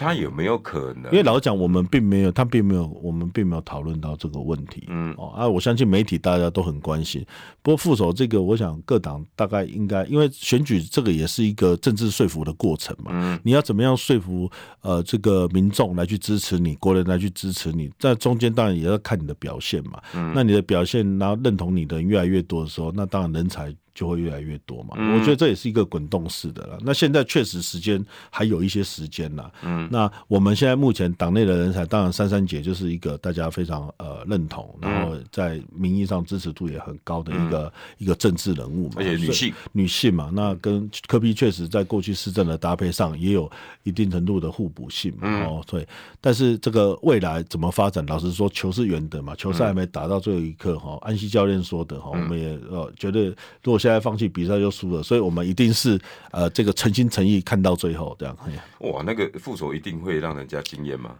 [0.00, 1.12] 他有没有可能？
[1.12, 4.84] 因为老实讲，我们并没有，他并没有，我们并没有讨论到这个问题。
[4.88, 7.22] 嗯，哦，啊，我相信媒体大家都很关心。
[7.60, 13.10] 不过副手这个，我想各党大概应该，因为选举这个也是一个政治说服的过程嘛。
[13.12, 20.00] 嗯，你要怎么样说服呃这个民众来去支持你，国人来去支持你，在中间当然也要看你的表现嘛。
[20.14, 23.74] 嗯，那你的表现，然后认同你的人越来越多的时候，那当然人才。
[24.00, 26.78] 就会越来越多嘛，我觉得这也是一个滚动式的了。
[26.80, 29.52] 那现在确实时间还有一些时间了。
[29.62, 39.52] 嗯，那我们现在目前党内的人才，当然珊珊姐就是一个大家非常呃认同，然后在名义上支持度也很高的一个一个政治人物嘛，而且女性。
[39.72, 43.50] 女性嘛，那跟科比确实在过去市政的搭配上也有
[43.82, 45.28] 一定程度的互补性嘛。
[45.44, 45.86] 哦，对，
[46.22, 50.96] 但是这个未来怎么发展，老实说，球是圆的嘛，球赛还没打到最后一刻哈。
[51.02, 53.24] 安西教练说的哈，我们也呃觉得
[53.62, 55.98] 如果现在现在放弃比赛就输了，所以我们一定是
[56.30, 58.36] 呃这个诚心诚意看到最后这样。
[58.78, 61.10] 哇，那个副手一定会让人家惊艳吗？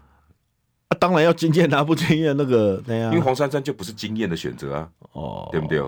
[0.89, 3.11] 啊，当然要惊艳啊，不惊艳那个那样。
[3.13, 5.81] 因为黄珊珊就不是惊艳的选择啊，哦，对不对？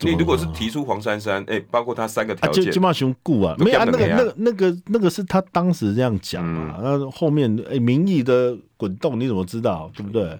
[0.00, 10.38] 你如果是提出黄珊珊，哎、欸，包括他三个条件，金马熊顾啊，没有啊，那个那个那个那个是他当时这样讲嘛，那、嗯、后面哎、欸、民意的滚动你怎么知道，对不对？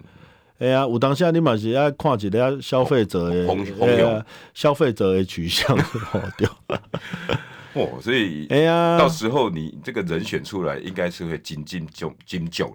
[0.59, 5.75] 哎呀，有当下你嘛是要看一下消费者的，消费者的取向
[6.37, 6.47] 对。
[7.73, 12.65] 哦，所以哎呀，到时候你这个人选出来，应该是会精进就精就。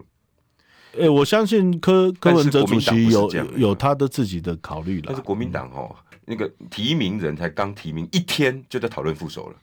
[0.99, 5.07] 哎，我相信柯柯文哲主席有有他的自己的考虑了。
[5.09, 5.95] 但是国民党哦，
[6.25, 9.57] 那个提名人才刚提名一天，就在讨论副手了。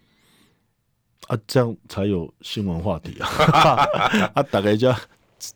[1.28, 3.28] 啊，这样才有新闻话题啊！
[4.36, 4.94] 啊，大概叫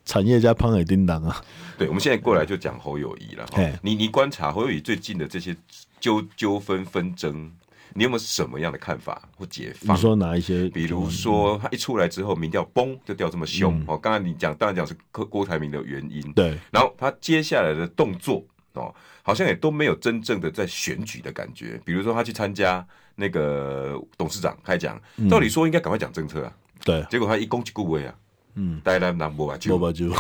[0.06, 1.44] 产业家潘海叮当啊。
[1.78, 3.46] 对，我们现在过来就讲侯友谊了。
[3.54, 5.56] 嘿你你观察侯友谊最近的这些
[6.00, 7.52] 纠纠纷纷争，
[7.94, 9.96] 你有没有什么样的看法或解放？
[9.96, 10.70] 你说哪一些？
[10.70, 13.98] 比如说他一出来之后，民调嘣就掉这么凶、嗯、哦。
[13.98, 16.34] 刚才你讲，当然讲是郭郭台铭的原因。
[16.34, 21.80] 对，然后他接下来的动作哦，好像也都没有真正的在选举的感觉。
[21.84, 26.54] 比如说他去参加那个董事长开讲，嗯、照理说应该赶快讲政策啊。
[26.84, 28.14] 对，结果他一攻击顾威啊，
[28.56, 30.12] 嗯，带来拿波把酒，波把酒。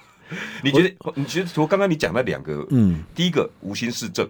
[0.62, 0.94] 你觉得？
[1.14, 1.46] 你觉得？
[1.46, 4.28] 从刚刚你讲那两个，嗯，第一个无心市政，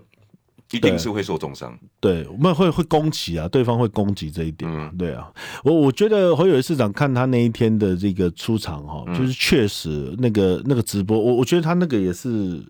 [0.72, 1.78] 一定是会受重伤。
[2.00, 4.70] 对，我们会会攻击啊，对方会攻击这一点。
[4.70, 12.62] 嗯，对啊，我我觉得侯友宜市长看他那一天的这个出场哈，就是确实那个那个直播，我我觉得他那个也是。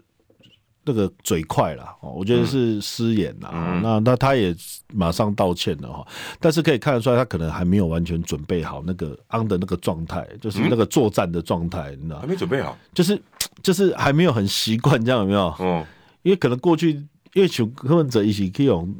[0.84, 3.50] 那个嘴快了，我觉得是失言啦。
[3.52, 4.54] 嗯、那那他也
[4.92, 6.06] 马上道歉了哈，
[6.38, 12.20] 但是可以看得出来，他可能还没有完全准备好那个昂的那个状态，就是那个作战的状态，你知道？
[12.20, 13.20] 还没准备好，就是
[13.62, 15.54] 就是还没有很习惯这样，有没有？
[15.58, 15.84] 嗯，
[16.22, 16.92] 因为可能过去
[17.32, 18.94] 因为求柯文哲一起可以用。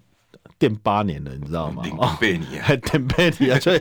[0.58, 1.82] 电八年了，你知道吗？
[1.82, 3.80] 垫八年，还 电八年，所以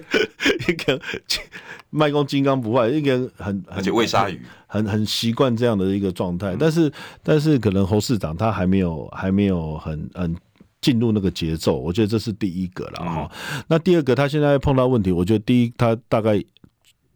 [0.68, 1.00] 一个
[1.90, 6.56] 卖工金刚不坏，一个很而且喂鲨鱼，很很习惯这样的一个状态。
[6.60, 10.36] 但是但是可能侯市长他还没有还没有很很
[10.82, 13.32] 进入那个节奏，我觉得这是第一个了哈。
[13.32, 16.44] 嗯、那第二个，他现在碰到问题，我觉得第一他大概。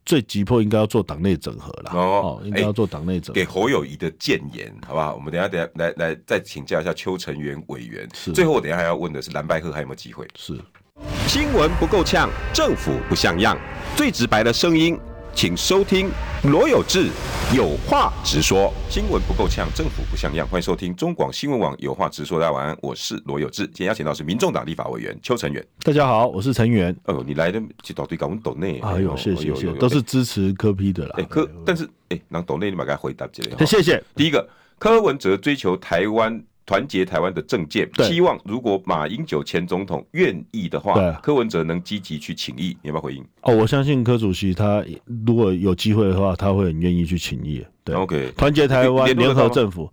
[0.08, 3.34] 最急迫应该要做党内整合了哦，应该要做党内整合。
[3.34, 5.14] 给侯友谊的谏言，好不好？
[5.14, 8.08] 我们等下等下来来再请教一下邱成元委员。
[8.14, 10.26] 是，最后我等下还要问的是蓝白鹤还有没有机会？
[10.36, 10.58] 是，
[11.28, 13.58] 新闻不够呛，政府不像样，
[13.98, 14.98] 最直白的声音。
[15.38, 16.10] 请收听
[16.46, 17.12] 罗有志
[17.56, 20.48] 有话直说，新闻不够呛，政府不像样。
[20.48, 22.40] 欢迎收听中广新闻网有话直说。
[22.40, 23.64] 大家晚安，我是罗有志。
[23.68, 25.64] 今天邀请到是民众党立法委员邱成元。
[25.84, 26.92] 大家好，我是成元。
[27.04, 28.80] 哦、呃，你来的去岛对搞我们岛内。
[28.80, 31.12] 哎呦，谢谢谢谢，都是支持柯批的啦。
[31.20, 33.64] 哎、欸，柯，但是哎，让岛内你把它回答起来。
[33.64, 34.04] 谢谢。
[34.16, 36.44] 第一个，柯文哲追求台湾。
[36.68, 43.24] 团结台湾的政见，希望如果马英九前总统愿意的话，对柯文哲能积极去请益，你要不要回应？
[43.44, 44.84] 哦，我相信柯主席他
[45.26, 47.66] 如果有机会的话，他会很愿意去请益。
[47.86, 49.90] 对，OK，团结台湾，联合政府，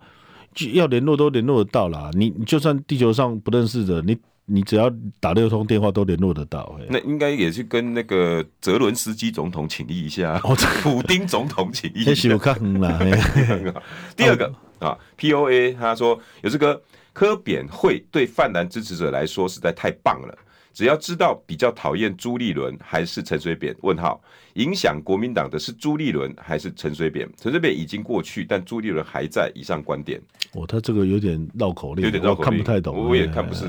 [0.73, 2.11] 要联络都联络得到啦。
[2.15, 6.77] 你你就算地球上不认识的，你你只要打六通电话都联络得到。
[6.89, 12.37] 那应该也是跟那个泽伦斯基总统请益一下，哦，普丁总统请益一下。
[14.17, 14.53] 第二个。
[14.85, 16.81] 啊，POA 他说有这个
[17.13, 20.39] 科扁会对泛蓝支持者来说实在太棒了，
[20.73, 23.75] 只要知道比较讨厌朱立伦还是陈水扁？
[23.83, 24.21] 问号，
[24.55, 27.29] 影响国民党的是朱立伦还是陈水扁？
[27.41, 29.51] 陈水扁已经过去，但朱立伦还在。
[29.55, 30.21] 以上观点。
[30.53, 33.09] 哦，他这个有点绕口令，有点绕口令，看不太懂。
[33.09, 33.65] 我也看不是，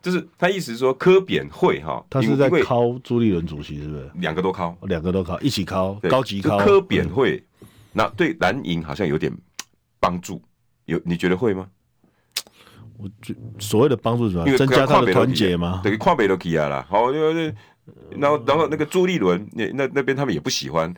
[0.00, 4.10] 就是他意思是说科扁会哈，他是在敲朱立伦主席是不是？
[4.14, 6.56] 两个都敲，两个都敲，一起敲，高级敲。
[6.58, 7.42] 柯扁会，
[7.92, 9.32] 那对蓝营好像有点。
[10.04, 10.42] 帮助
[10.84, 11.66] 有你觉得会吗？
[12.96, 14.56] 我觉所谓的帮助是什么？
[14.56, 15.80] 增加他的团结吗？
[15.82, 16.86] 等于跨北都起来了。
[16.88, 17.52] 好，因为
[18.10, 20.94] 然后然后那个朱立伦那那那边他们也不喜欢，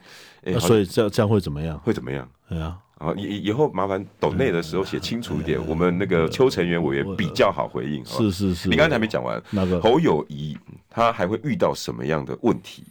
[0.60, 1.78] 所以这样这样会怎么样？
[1.78, 2.28] 会怎么样？
[2.50, 8.04] 对啊，啊以以后麻烦抖内的时候写清楚一点，我们那个邱成员委员比较好回应。
[8.04, 9.42] 是是是，你刚才还没讲完。
[9.50, 10.54] 那个侯友谊
[10.90, 12.84] 他还会遇到什么样的问题？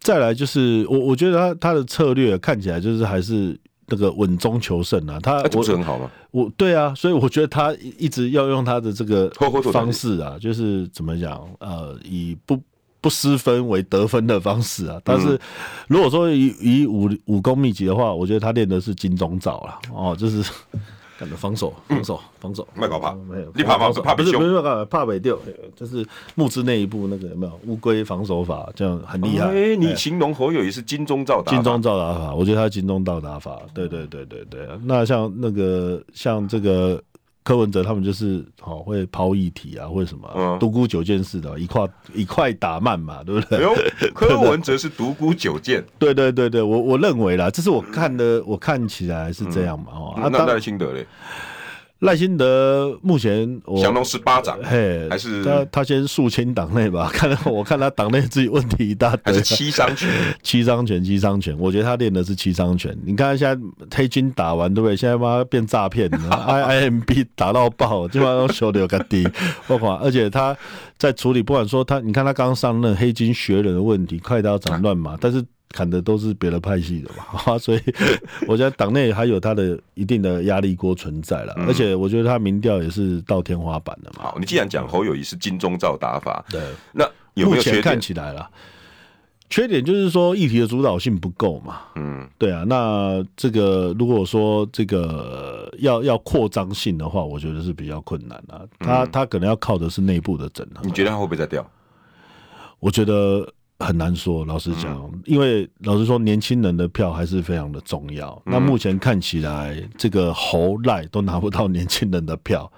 [0.00, 3.60] 再来就是我我觉得他他的策略看起来就是还是。
[3.86, 6.10] 这个稳中求胜啊，他不是很好吗？
[6.30, 9.28] 我对啊，所以我觉得他一直要用他的这个
[9.72, 12.58] 方式啊，就是怎么讲呃，以不
[13.00, 15.00] 不失分为得分的方式啊。
[15.04, 15.38] 但是
[15.88, 20.42] 如果说以以武武功秘籍的话，我觉得他练的是金钟罩了哦，就是。
[21.30, 25.38] 防守，防守，防守，麦搞怕，没有，你怕防守，怕不是不是怕北丢，
[25.76, 29.46] 就是木之那一部那个有没有乌龟防守法，这样很厉害。
[29.46, 34.68] 哎，你形容侯友也是金钟罩打，金钟罩打法，我觉得他金钟罩打法，对对对对对。
[34.84, 37.02] 那像那个像这个。
[37.44, 44.10] 柯文哲他们就是好会抛议题啊，或者什么独孤九剑似的，一块一块打慢嘛， 对不对？
[44.14, 51.06] 柯文哲是独孤九剑，对对对对，我我认为啦，这是我看的，我看起来是这样嘛，哦，那赖清德嘞？
[52.02, 57.08] 赖清德目前降龙十八掌，嘿，还是他他先肃清党内吧？
[57.14, 60.08] 看我看他党内自己问题一大堆，还是七伤 拳？
[60.42, 62.92] 七伤拳，七伤拳，我觉得他练的是七伤拳。
[63.04, 64.96] 你看现在黑金打完，对不对？
[64.96, 69.24] 现在妈变诈骗， I I M B 打到爆，基本上都修的有个低，
[69.68, 70.56] 包括而且他
[70.98, 75.44] 在处理，不管说他，你看他刚上任黑金学人的问题，快刀斩乱麻，但是。
[75.72, 77.80] 砍的都是别的派系的嘛， 所以
[78.46, 84.22] 我觉得党内还有他的一定的压力锅存在了，而且我觉得他民调也是到天花板的嘛。
[84.22, 86.60] 好，你既然讲侯友谊是金钟罩打法，对，
[86.92, 87.04] 那
[87.34, 87.76] 有没有缺点？
[87.76, 88.48] 目前看起来了，
[89.50, 91.80] 缺点就是说议题的主导性不够嘛。
[91.96, 98.68] 嗯，对啊，那这个如果说这个要要扩张性的话，我觉得是比较困难的。
[98.78, 100.82] 他他可能要靠的是内部的整合。
[100.84, 101.66] 你觉得他会不会再掉？
[102.78, 103.48] 我觉得。
[103.82, 108.40] 很难说，老实讲，因为老实说，年轻人的票还是非常的重要。
[108.46, 112.70] 那目前看起来，这个侯赖都拿不到年轻人的票。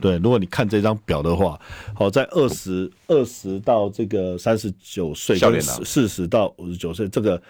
[0.00, 1.60] 对，如果你看这张表的话，
[1.92, 5.36] 好，在二十二十到这个三十九岁，
[5.84, 7.40] 四十到五十九岁，这个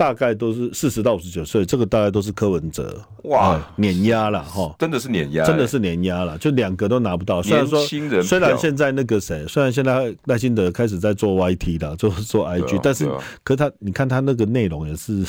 [0.00, 7.42] 大概都是四十到五十九岁，这个大概都是柯文哲哇、呃、碾压了哈，真的是碾压，真的是碾压了，就两个都拿不到。
[7.42, 7.84] 虽然说，
[8.22, 15.22] 虽然现在那个谁，虽然现在赖清德开始在做 YT 了，做做 IG，、啊、但是、啊、可是他你看他那个内容也是。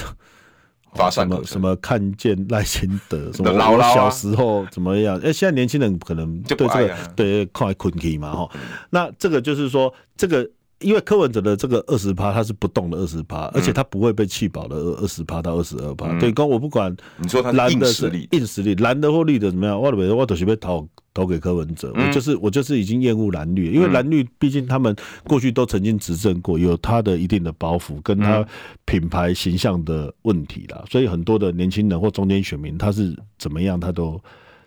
[0.93, 5.17] 发什么什么看见赖清德 什么我小时候怎么样？
[5.23, 8.49] 哎，现在年轻人可能对这个对快困起嘛哈。
[8.89, 10.45] 那这个就是说，这个
[10.81, 16.17] 因为柯文哲的这个二十趴，他是不动的二十趴，而且他不会被气饱的二二十趴到二十二趴。
[16.19, 20.87] 对，跟我不管你说他硬实力，硬实力蓝的或绿的怎么样，我我都是被投。
[21.13, 28.47] 投给柯文哲，我就是我就是已经厌恶蓝绿，因为蓝绿毕竟他们过去都曾经执政过，有他的一定的包袱，跟他
[28.85, 34.17] 品牌形象的问题啦，所以很多的年轻人或中间选民，他是怎么样，他都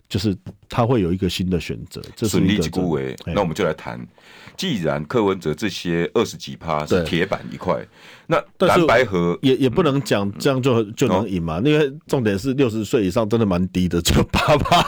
[0.09, 0.37] 就是
[0.69, 2.01] 他会有一个新的选择。
[2.15, 3.15] 这是一个。
[3.27, 4.01] 那我们就来谈。
[4.57, 7.85] 既然柯文哲这些二十几趴是铁板一块，
[8.29, 11.61] 那蓝白合也也不能讲这样就就能赢嘛？
[11.65, 14.81] 因为重点是六十岁以上真的蛮低的，就八八，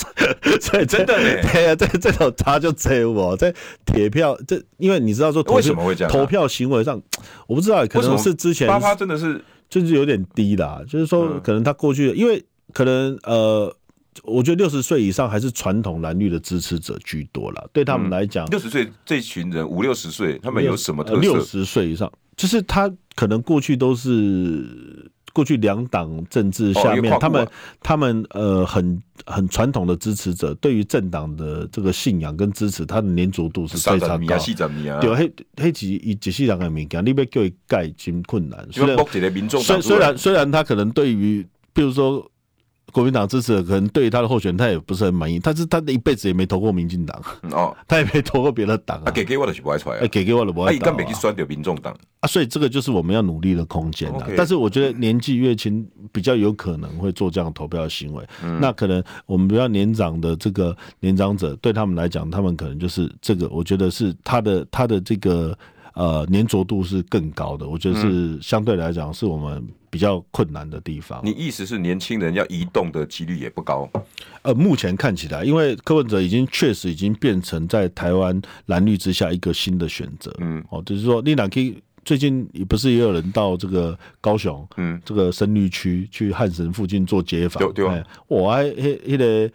[0.62, 3.54] 所以真的对啊，这这种差就只有我在
[3.84, 6.10] 铁票这，因为你知道说为什么会这样？
[6.10, 6.98] 投票行为上，
[7.46, 12.42] 我不知道，可能是之前八八真的是就是有点低啦，就是说可能他过去因为
[12.72, 13.76] 可能呃。
[14.24, 21.20] 我觉得六十岁以上还是传统蓝绿的支持者居多了，对他们来讲，六十岁这群人五六十岁，他们有什么特色？
[21.20, 27.48] 六十岁以上，就是他可能过去都是过去两党政治下面，他们
[27.80, 34.36] 他们呃很很传统的支持者，对于政党的这个信仰跟支持，他的粘着度是非常高。
[35.00, 38.68] 对，黑黑旗以几系两个民调，你要叫伊改真困难。
[38.70, 42.30] 虽然虽然虽然他可能对于，比如说。
[42.92, 47.22] 国民党支持者可能对于他的候选他也不是很满意，但是他的一辈子也没投过民进党
[47.52, 49.10] 哦， 他也没投过别的党啊。
[49.10, 50.76] 给给我的是不爱出来，给给我的不爱。
[50.76, 54.28] 他根本就选掉民众党啊，所以这个就是我们要努力的空间了。
[54.36, 58.24] 但是我觉得年纪越轻比较有可能会做这样投票的行为。
[58.60, 65.56] 那可能我们比较年长的这个年长者，对他们来讲，他们可能就是这个，我觉得是他的他的这个。
[65.94, 71.20] 呃，粘着度是更高的，我觉得是相对来讲是我们比较困难的地方。
[71.24, 73.88] 你意思是年轻人要移动的几率也不高？
[74.42, 80.34] 呃，目前看起来，因为柯文哲已经确实已经变成在台湾蓝绿之下一个新的选择。
[80.38, 87.60] 嗯，哦，就是说，你哪可以最近也不是也有人到这个高雄，嗯，这个深绿区去汉神附近做街访？
[87.72, 89.52] 对对啊，我还迄迄个。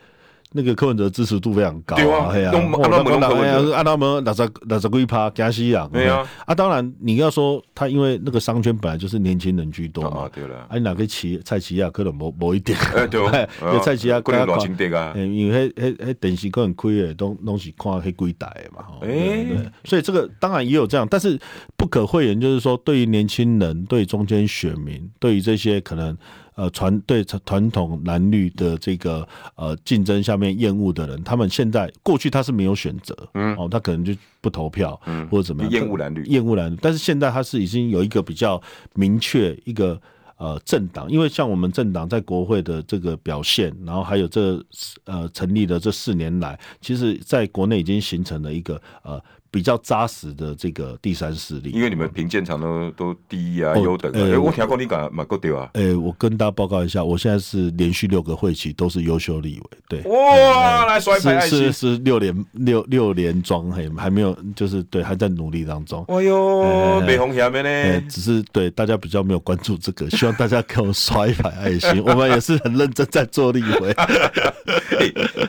[0.55, 6.55] 那个柯文哲支持度非常高啊，嘿啊，阿他们阿他们六十六十几趴加西啊，对啊，啊。
[6.55, 13.21] 当然你要说他因为那个商圈本来就是年轻人居多嘛，对了，啊哪个企蔡奇亚可能某某一点，哎 对，
[13.61, 19.45] 因为 蔡奇亚可能老清德啊，因为迄迄迄电视可能开的都拢是看迄几代的嘛，哎，
[19.83, 21.37] 所以这个当然也有这样，但是
[21.75, 26.17] 不可讳言就是说，对于年轻人、对于中间选民、对于这些可能。
[26.55, 38.61] 呃，传对传统蓝绿的这个呃竞争下面厌恶的人，他们现在过去他是没有选择，嗯，哦，他可能就不投票，嗯，或者怎么样，厌恶蓝绿，厌恶蓝绿，但是现在他是已经有一个比较
[38.93, 40.01] 明确一个
[40.37, 44.63] 呃政党，因为像我们政党在国会的这个表现，然后还有这
[45.03, 49.21] 呃成立的这四年来，其实在国内已经形成了一个呃。
[49.55, 54.11] 比较扎实的这个第三势力，因为你们评鉴场都都第一啊，优等。
[54.11, 55.69] 哎，我听过你讲蛮够对啊。
[55.75, 59.77] 哎，我跟大家报告一下，我现在是连续六个会期都是优秀立委。
[59.87, 66.03] 对，哇，来刷牌，是是六连六六连庄，嘿，还没有，就是对，还在努力当中。
[66.09, 68.01] 哎呦，北红下面呢？
[68.09, 71.89] 只是对大家比较没有关注这个，希望大家给我刷一排爱心。
[72.05, 73.95] 我们也是很认真在做立委。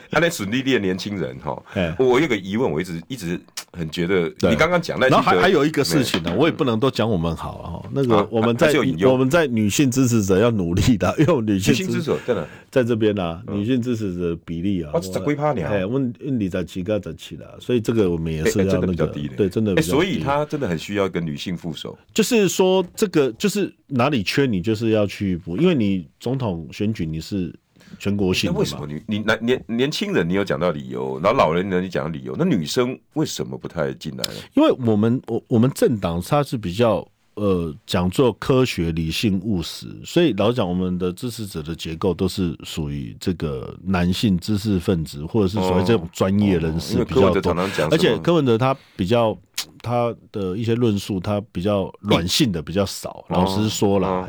[0.09, 1.61] 他那顺利的年轻人哈，
[1.99, 3.37] 我有个疑问，我一直一直
[3.77, 3.85] 很。
[3.97, 7.89] 觉得你刚刚讲那，然后还还有一个事情呢，我也不能都讲我们好啊。
[7.91, 8.71] 那个我们在
[9.07, 12.47] 我们在女性支持者要努力的， 因为女性支持者真的。
[12.69, 27.51] 在这边呢，女性支持者比例啊，十几趴呢，哎，问问你在几个在起了，所以这个我们也是要那个对，真的，所以他真的很需要一个女性副手，就是说这个就是哪里缺你就是要去补，因为你总统选举你是。
[27.99, 28.85] 全国性的，为什么？
[28.87, 34.33] 你你男年年轻人你有讲到理由，然后老人呢你讲到理由，那女生为什么不太进来呢？
[34.55, 47.53] 因为我们我我们政党它是比较呃讲做科学理性务实，所以老实讲我们的支持者的结构都是属于这个男性知识分子或者是所谓这种专业人士比较多，
[47.91, 49.37] 而且柯文哲他比较
[49.81, 54.27] 他的一些论述他比较软性的比较少，老实说了，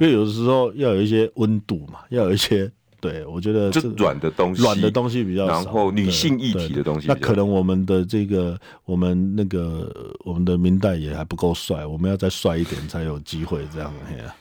[0.00, 2.70] 因为有的时候要有一些温度嘛，要有一些。
[3.00, 13.92] 对，我觉得就软的东西，软的东西比较少，然后女性议题的东西，那可能我们的这个我们那个我们的明代也还不够帅，我们要再帅一点才有机会这样。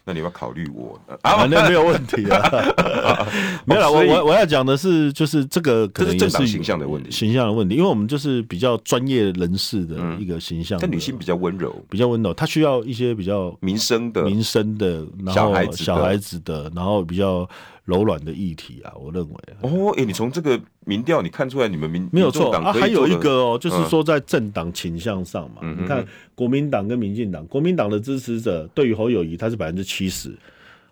[0.03, 1.45] 那你要考虑我啊？
[1.45, 2.65] 那没有问题啊，
[3.65, 3.89] 没有啦。
[3.89, 17.47] 我我我要讲的是，就是这个可能也是形象的问题，形象的问题，因为我们就是比较专业人士的一个形象，但女性比较温柔，比较温柔，她需要一些比较民生的、民生的，然后小孩子的，然后比较。
[17.87, 19.35] 柔软的议题啊，我认为。
[19.61, 30.37] 哦，哎、欸，你从这个民调你看出来，你们民没有错啊，还有一个哦，就是说在政党倾向上嘛，嗯、你看国民党跟民进党，国民党的支持者对于侯友谊他是百分之七十，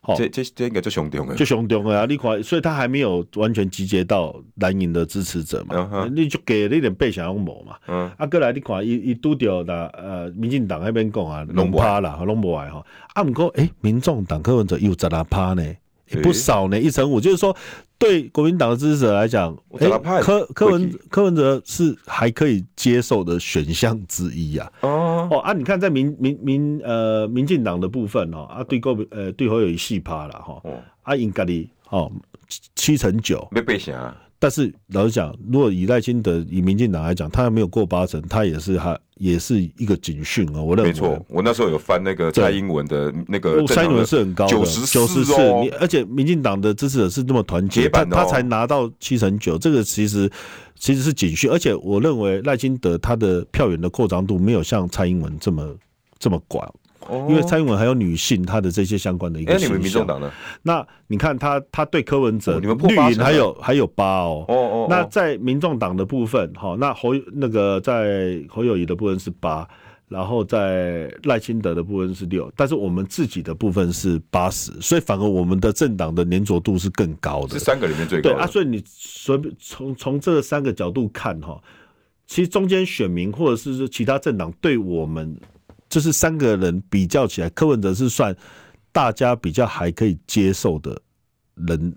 [0.03, 12.81] 哦，这这这应该就熊中了，就熊中了啊，你看，所以他还没有完全集结到蓝营的支持者嘛，嗯、你就给了一点背想要谋嘛，嗯，啊，过来你看一一拄掉的呃，民进党那边讲啊，龙趴啦，龙不爱哈，
[13.15, 15.61] 啊，不过哎，民众党柯文哲又十拉趴呢。
[16.09, 17.55] 也不少呢，一成五，就是说，
[17.97, 19.87] 对国民党的支持者来讲，哎，
[20.21, 24.71] 柯柯文柯文哲是还可以接受的选项之一呀。
[24.81, 25.27] 哦。
[25.31, 30.61] 哦啊，你看在民民民呃民进党的部分哦，啊对国呃对侯友宜四趴了哈，
[31.03, 32.11] 啊应该的哦
[32.75, 33.47] 七成九。
[33.51, 34.15] 没背下。
[34.45, 40.61] 但是老实讲，如果以赖清德以民进党来讲，他还没有过八成，他也是还也是一个警讯啊。
[40.61, 45.33] 我认为没错，我那时候有翻那个蔡英文的那个，蔡英文是很高的九十九十四，
[45.79, 50.29] 而且民进党的支持者是这么团结，他他才拿到七成九，这个其实
[50.75, 51.49] 其实是警讯。
[51.49, 55.75] 而且我认为赖清德他的票源的扩张度没有像蔡英文这么
[56.19, 56.71] 这么广。
[57.29, 59.69] 因为蔡英文还有女性，她的这些相关的一个形象。
[59.69, 60.31] 哎，你们民众党呢？
[60.63, 64.43] 那你看他，他对柯文哲，你们绿营还有还有八哦。
[64.47, 64.87] 哦哦。
[64.89, 69.67] 那在民众党的部分，哈，那侯那个在侯友谊的部分是八，
[70.07, 77.49] 然后在赖清德的部分是六，但是我们自己的部分是八十，所以反而我们的政党的粘着度是更高的。
[77.49, 78.31] 这三个里面最高。
[78.31, 81.61] 对啊，所以你随便从从这三个角度看哈，
[82.25, 85.37] 其实中间选民或者是说其他政党对我们。
[85.89, 88.35] 就是三个人比较起来，柯文哲是算
[88.91, 90.99] 大家比较还可以接受的
[91.55, 91.95] 人，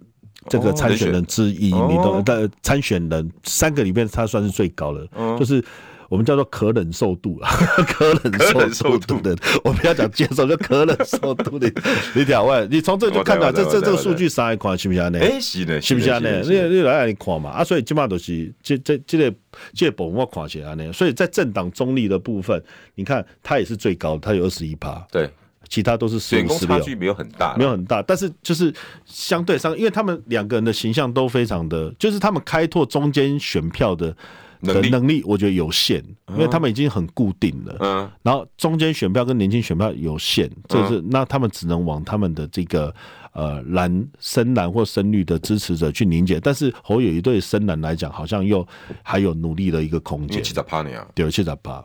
[0.48, 1.66] 这个参选人之一。
[1.66, 5.06] 你懂的，参选人三个里面，他算是最高的，
[5.38, 5.64] 就是
[6.08, 7.50] 我们叫做可忍受度啊，
[7.86, 9.36] 可忍受度的。
[9.62, 11.70] 我不要讲接受，就可忍受度的。
[12.14, 15.18] 你 讲喂，你从这就看到这这这个数据上来看，是不是呢？
[15.20, 16.40] 哎，是的，是不是呢？
[16.42, 19.34] 你你来来看嘛啊，所以基本上都是这这这个。
[19.74, 22.62] 这部分我看起来呢，所以在政党中立的部分，
[22.94, 25.28] 你看它也是最高的，他有二十一趴，对，
[25.68, 28.72] 其他都是十五、十六，差距没有很大，没有很大，但是就是
[29.04, 34.14] 相对上，因为他们两个人的形象都非常的，就是他们开拓中间选票的
[34.60, 42.94] 能力，能力我觉得有限，因为他们已经很固定了，嗯，然后中间选票跟年轻选票有限，这是那他们只能往他们的这个。
[43.34, 48.66] 呃，蓝深蓝或深绿的支持者去凝结，但是侯友一对深蓝来讲，好像又
[49.00, 50.42] 还有努力的一个空间。
[50.42, 50.90] 七十趴呢？
[51.14, 51.84] 对，七十趴。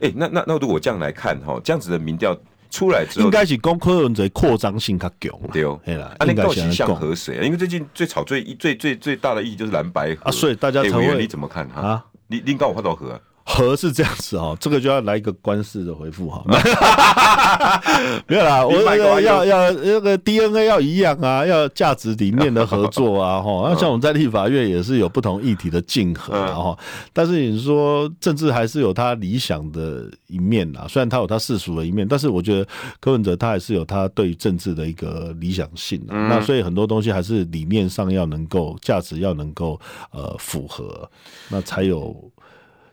[0.00, 2.34] 哎，那那那如果这样来看哈，这样子的民调
[2.70, 5.32] 出来之后，应该是讲柯文哲扩张性较强。
[5.52, 7.42] 对哦，啦，那到底像和谁啊？
[7.42, 11.18] 因为最近最吵最最最最大的意义就是蓝白啊，所以大家才会。
[11.18, 12.04] 你怎么看啊？
[12.26, 13.20] 你你跟我看到和？
[13.50, 16.44] 和是这样子哦，这个就要来一个官式的回复哈。
[18.28, 23.70] 没有啦，我要要要那个 DNA 要一样啊，要价值理念的合作啊，哈。
[23.72, 26.78] 那像我们在立法院也是有不同议题的竞合啊，哈。
[27.14, 32.68] 但是你说政治还是有他理想的一面啊，虽然他有他世俗的一面，但是我觉得
[33.00, 36.28] 柯文哲他还是有他对于政治的一个理想性啊。
[36.28, 39.80] 那所以很多东西还是理念上要能够价值要能够
[40.10, 41.10] 呃符合，
[41.48, 42.14] 那才有。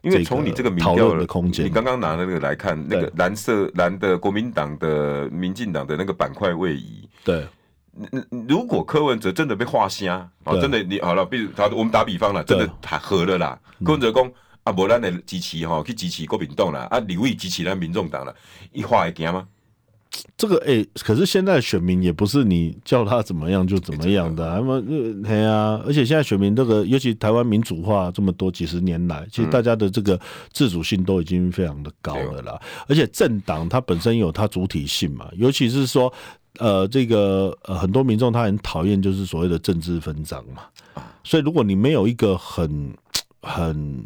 [0.06, 7.47] 因为从你这个民调的空间，你刚刚拿那个来看，那个蓝色蓝的国民党的、民进党的那个板块位移，对，
[8.47, 14.32] 如果柯文哲真的被画瞎，哦，真的你好了，比如他，我们打比方了，真的他合了啦，柯文哲讲
[14.64, 18.34] 啊，无咱的支持哈，去支持国民党啦，啊，李伟支持咱民众党啦，
[18.72, 19.47] 一画会行吗？
[20.38, 24.82] 这个哎、欸，可是现在选民也不是你叫他怎么样就怎么样的，那么
[25.24, 30.20] 对啊，而且现在选民这个，尤其台湾民主化这么多几十年来，其实大家的这个
[30.53, 32.58] 自主性都已经非常的高了啦。
[32.88, 36.12] 而且政党它本身有它主体性嘛，尤其是说
[36.60, 40.64] 呃，这个呃很多民众他很讨厌就是所谓的政治分赃嘛，
[41.26, 42.93] 所以如果你没有一个很
[43.41, 44.06] 很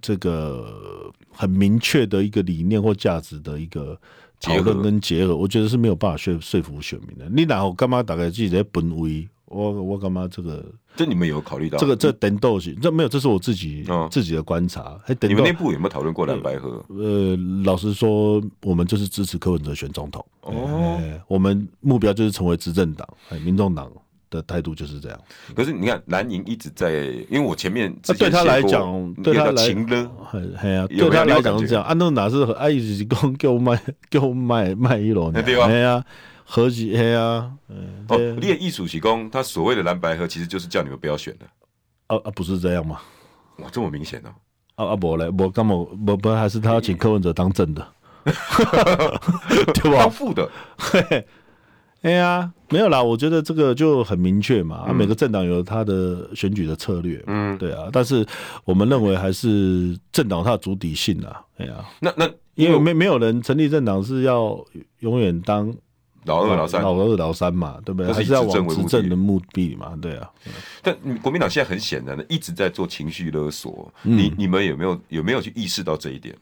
[0.00, 3.96] 这个很明确的一个理念或价值的一个。
[4.40, 7.28] 讨论跟结合，我觉得是没有办法说说服选民的。
[7.30, 9.28] 你然后干嘛大概自己在本位？
[9.46, 10.62] 我我干嘛这个？
[10.94, 11.78] 这你们有考虑到？
[11.78, 15.00] 这个这等斗性，这没有，这是我自己自己的观察。
[15.22, 16.84] 你们内部有没有讨论过蓝白河？
[16.90, 17.34] 呃，
[17.64, 20.22] 老实说，我们就是支持柯文哲选总统。
[20.42, 23.08] 哦，我们目标就是成为执政党，
[23.42, 23.90] 民众党。
[24.30, 25.20] 的态度就是这样。
[25.54, 26.92] 可是你看蓝营一直在，
[27.30, 30.10] 因为我前面那对他来讲，对他来讲，
[30.56, 31.84] 嘿啊，对他来讲是这样。
[31.84, 36.04] 安东哪是阿姨是讲叫我卖叫我卖卖一楼，对啊，
[36.44, 37.50] 何其黑啊，
[38.08, 41.46] 哦，你的意思是讲，他所谓的蓝白合其实就是叫你们不要选的。
[42.06, 43.00] 啊啊，不是这样吗？
[43.58, 44.30] 哇，这么明显呢？
[44.76, 45.74] 啊啊，不嘞，我干嘛
[46.06, 47.86] 不不还是他要请柯文哲当正的，
[49.74, 49.98] 对吧？
[49.98, 50.48] 当副的。
[52.02, 54.76] 哎呀，没有啦，我觉得这个就很明确嘛。
[54.86, 57.88] 啊，每个政党有他的选举的策略，嗯，对啊。
[57.92, 58.24] 但是
[58.64, 61.42] 我们认为还是政党它的主体性啊。
[61.56, 64.64] 哎呀，那那因为没没有人成立政党是要
[65.00, 65.74] 永远当
[66.24, 68.12] 老二、老三、老二、老三嘛，对不对？
[68.12, 70.30] 还是要往执政的目的嘛，对啊。
[70.82, 76.36] 但国民党现在很显然的一直在做情绪勒索，你你们有没有有没有去意识到这一点？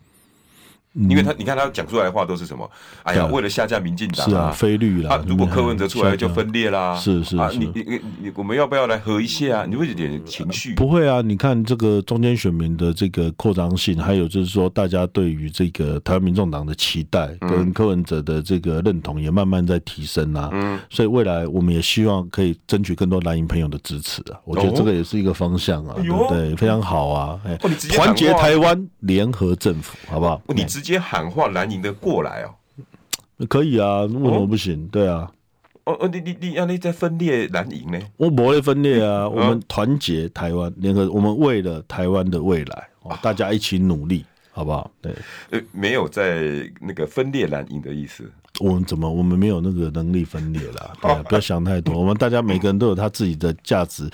[0.97, 2.69] 因为他，你看他讲出来的话都是什么？
[3.03, 5.23] 哎呀，为了下架民进党啊，非绿啦。
[5.27, 6.97] 如果柯文哲出来就分裂啦。
[6.97, 9.67] 是是啊，你你你，我们要不要来和一下啊？
[9.69, 10.75] 你会有点情绪？
[10.75, 20.49] 不会啊，你看这个中间选民的这个扩张性，还有就是说，大家对于这个台湾民众党的期待跟柯文哲的这个认同也慢慢在提升啊。
[20.53, 24.41] 嗯，所以未来我们也希望可以争取更多蓝营朋友的支持啊。
[24.45, 26.57] 我觉得这个也是一个方向啊，对不对？
[26.57, 27.39] 非常好啊！
[27.45, 30.41] 哎，团结台湾，联合政府，好不好？
[30.49, 32.55] 你直接喊话蓝营的过来哦，
[33.49, 34.87] 可以啊，为什么不行？
[34.87, 35.31] 对啊，
[35.85, 37.99] 哦哦，你你你，让你在分裂蓝营呢？
[38.17, 42.89] 我不会分裂啊，我们团结台湾，联合，我们为了台湾的未来，
[43.21, 44.89] 大家一起努力，好不好？
[45.03, 45.13] 对，
[45.51, 48.31] 呃，没有在那个分裂蓝营的意思。
[48.61, 49.11] 我们怎么？
[49.11, 51.99] 我们没有那个能力分裂啦，对啊，不要想太多。
[51.99, 54.09] 我们大家每个人都有他自己的价值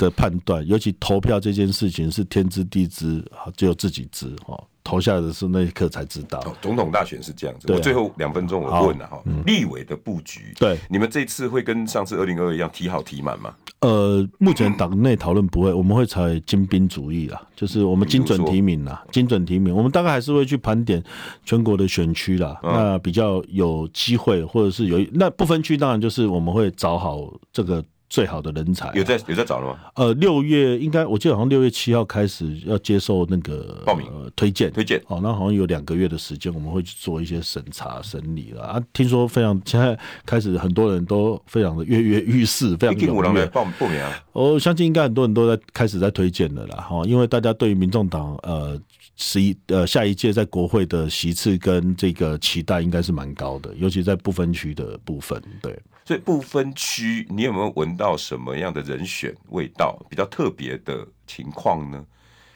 [0.00, 3.22] 的判断，尤其投票这件事情是天知地知，
[3.56, 4.58] 只有自己知哈。
[4.82, 6.42] 投下的是那一刻才知道。
[6.62, 7.70] 总统大选是这样子。
[7.70, 13.54] 我最后两分钟我问了哈，立委的布局，对，你们这次会跟上次二零二二一样提好提满吗？
[13.80, 21.00] 呃，目前党内讨论不会，我们会采精兵主义啦，就是我们精准提名啦，精准提名，我们大概还是会去盘点
[21.44, 27.84] 全国的选区啦，那比较有机会或者是有那不分区，当然就是我们会找好这个。
[28.10, 29.78] 最好的人才、啊、有在有在找了吗？
[29.94, 35.00] 呃，六月应该我记得好像六月七号开始要接受那个报名、呃、推荐推荐。
[35.06, 38.82] 哦，那好像有两个月的时间，我们会去做一些审查审理了啊。
[38.92, 39.96] 听说非常现在
[40.26, 44.12] 开始很多人都非常的跃跃欲试，非常踊跃报报名啊。
[44.32, 46.78] 我相信应该很多人都在开始在推荐的啦。
[46.78, 48.76] 哈，因为大家对于民众党呃
[49.22, 55.78] 十一呃下一届在国会的席次跟这个期待应该是蛮高的，尤其在不分区的部分，对。
[56.06, 62.02] 所以不分区，你有没有闻到什么样的人选味道比较特别的情况呢？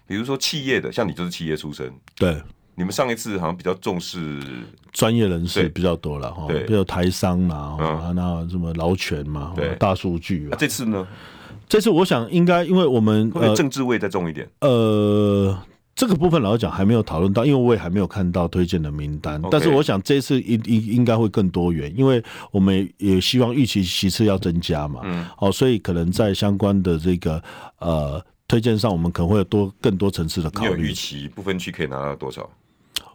[0.07, 2.43] 比如说企业的，像你就是企业出身，对，
[2.75, 4.41] 你们上一次好像比较重视
[4.91, 10.49] 专业人士比较多了哈，对，比如台商啊，那什么劳权嘛，对，大数据。
[10.59, 11.07] 这次呢？
[11.69, 15.57] 这次我想应该，因为我们政治味再重一点，呃。
[15.95, 19.41] 这个部分老实讲还没有讨论到，因为我也还没有看到推荐的名单。
[19.51, 25.03] 但是我想这次应应应该会更多元，因为我们也希望预期席次要增加嘛。
[25.05, 25.25] 嗯。
[25.37, 27.43] 好，所以可能在相关的这个
[27.79, 30.89] 呃推荐上，我们可能会有多更多层次的考虑。
[30.89, 32.49] 预期不分区可以拿到多少？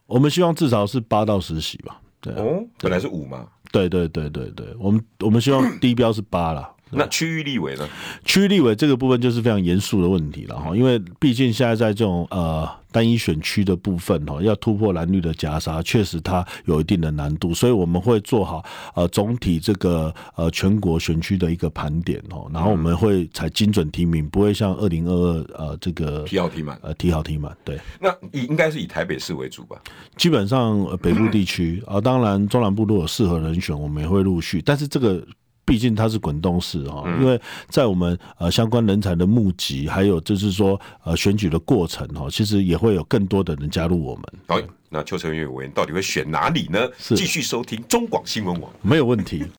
[0.05, 1.99] 我们希望至少是八到十席吧。
[2.21, 2.37] 对、啊。
[2.39, 3.45] 哦，本来是五嘛。
[3.71, 6.71] 对对对对对，我们我们希望低标是八啦。
[6.91, 7.87] 那区域立委呢？
[8.25, 18.63] 区域立委这个部分就是非常严肃的问题了哈，因为毕竟现在在这种呃单一选区的部分哈，要突破蓝绿的夹杀，确实它有一定的难度，所以我们会做好
[18.95, 27.55] 呃总体这个呃全国选区的一个盘点哦，然后我们会才精准提名，不会像二零二二呃这个提好提满呃提好提满。
[27.63, 29.79] 对，那以应该是以台北市为主吧？
[30.17, 35.23] 基本上北部地区啊， 当然中南部如果有适合人选，我们也会陆续，但是这个。
[35.69, 37.39] 毕竟它是滚动式哈，因为
[37.69, 44.23] 在我们呃相关人才的募集，还有就是说呃选举的过程哈，其实也会有更多的人加入我们。
[44.47, 44.59] 好，
[44.89, 46.79] 那邱成月委员到底会选哪里呢？
[46.97, 49.45] 继续收听中广新闻网，没有问题。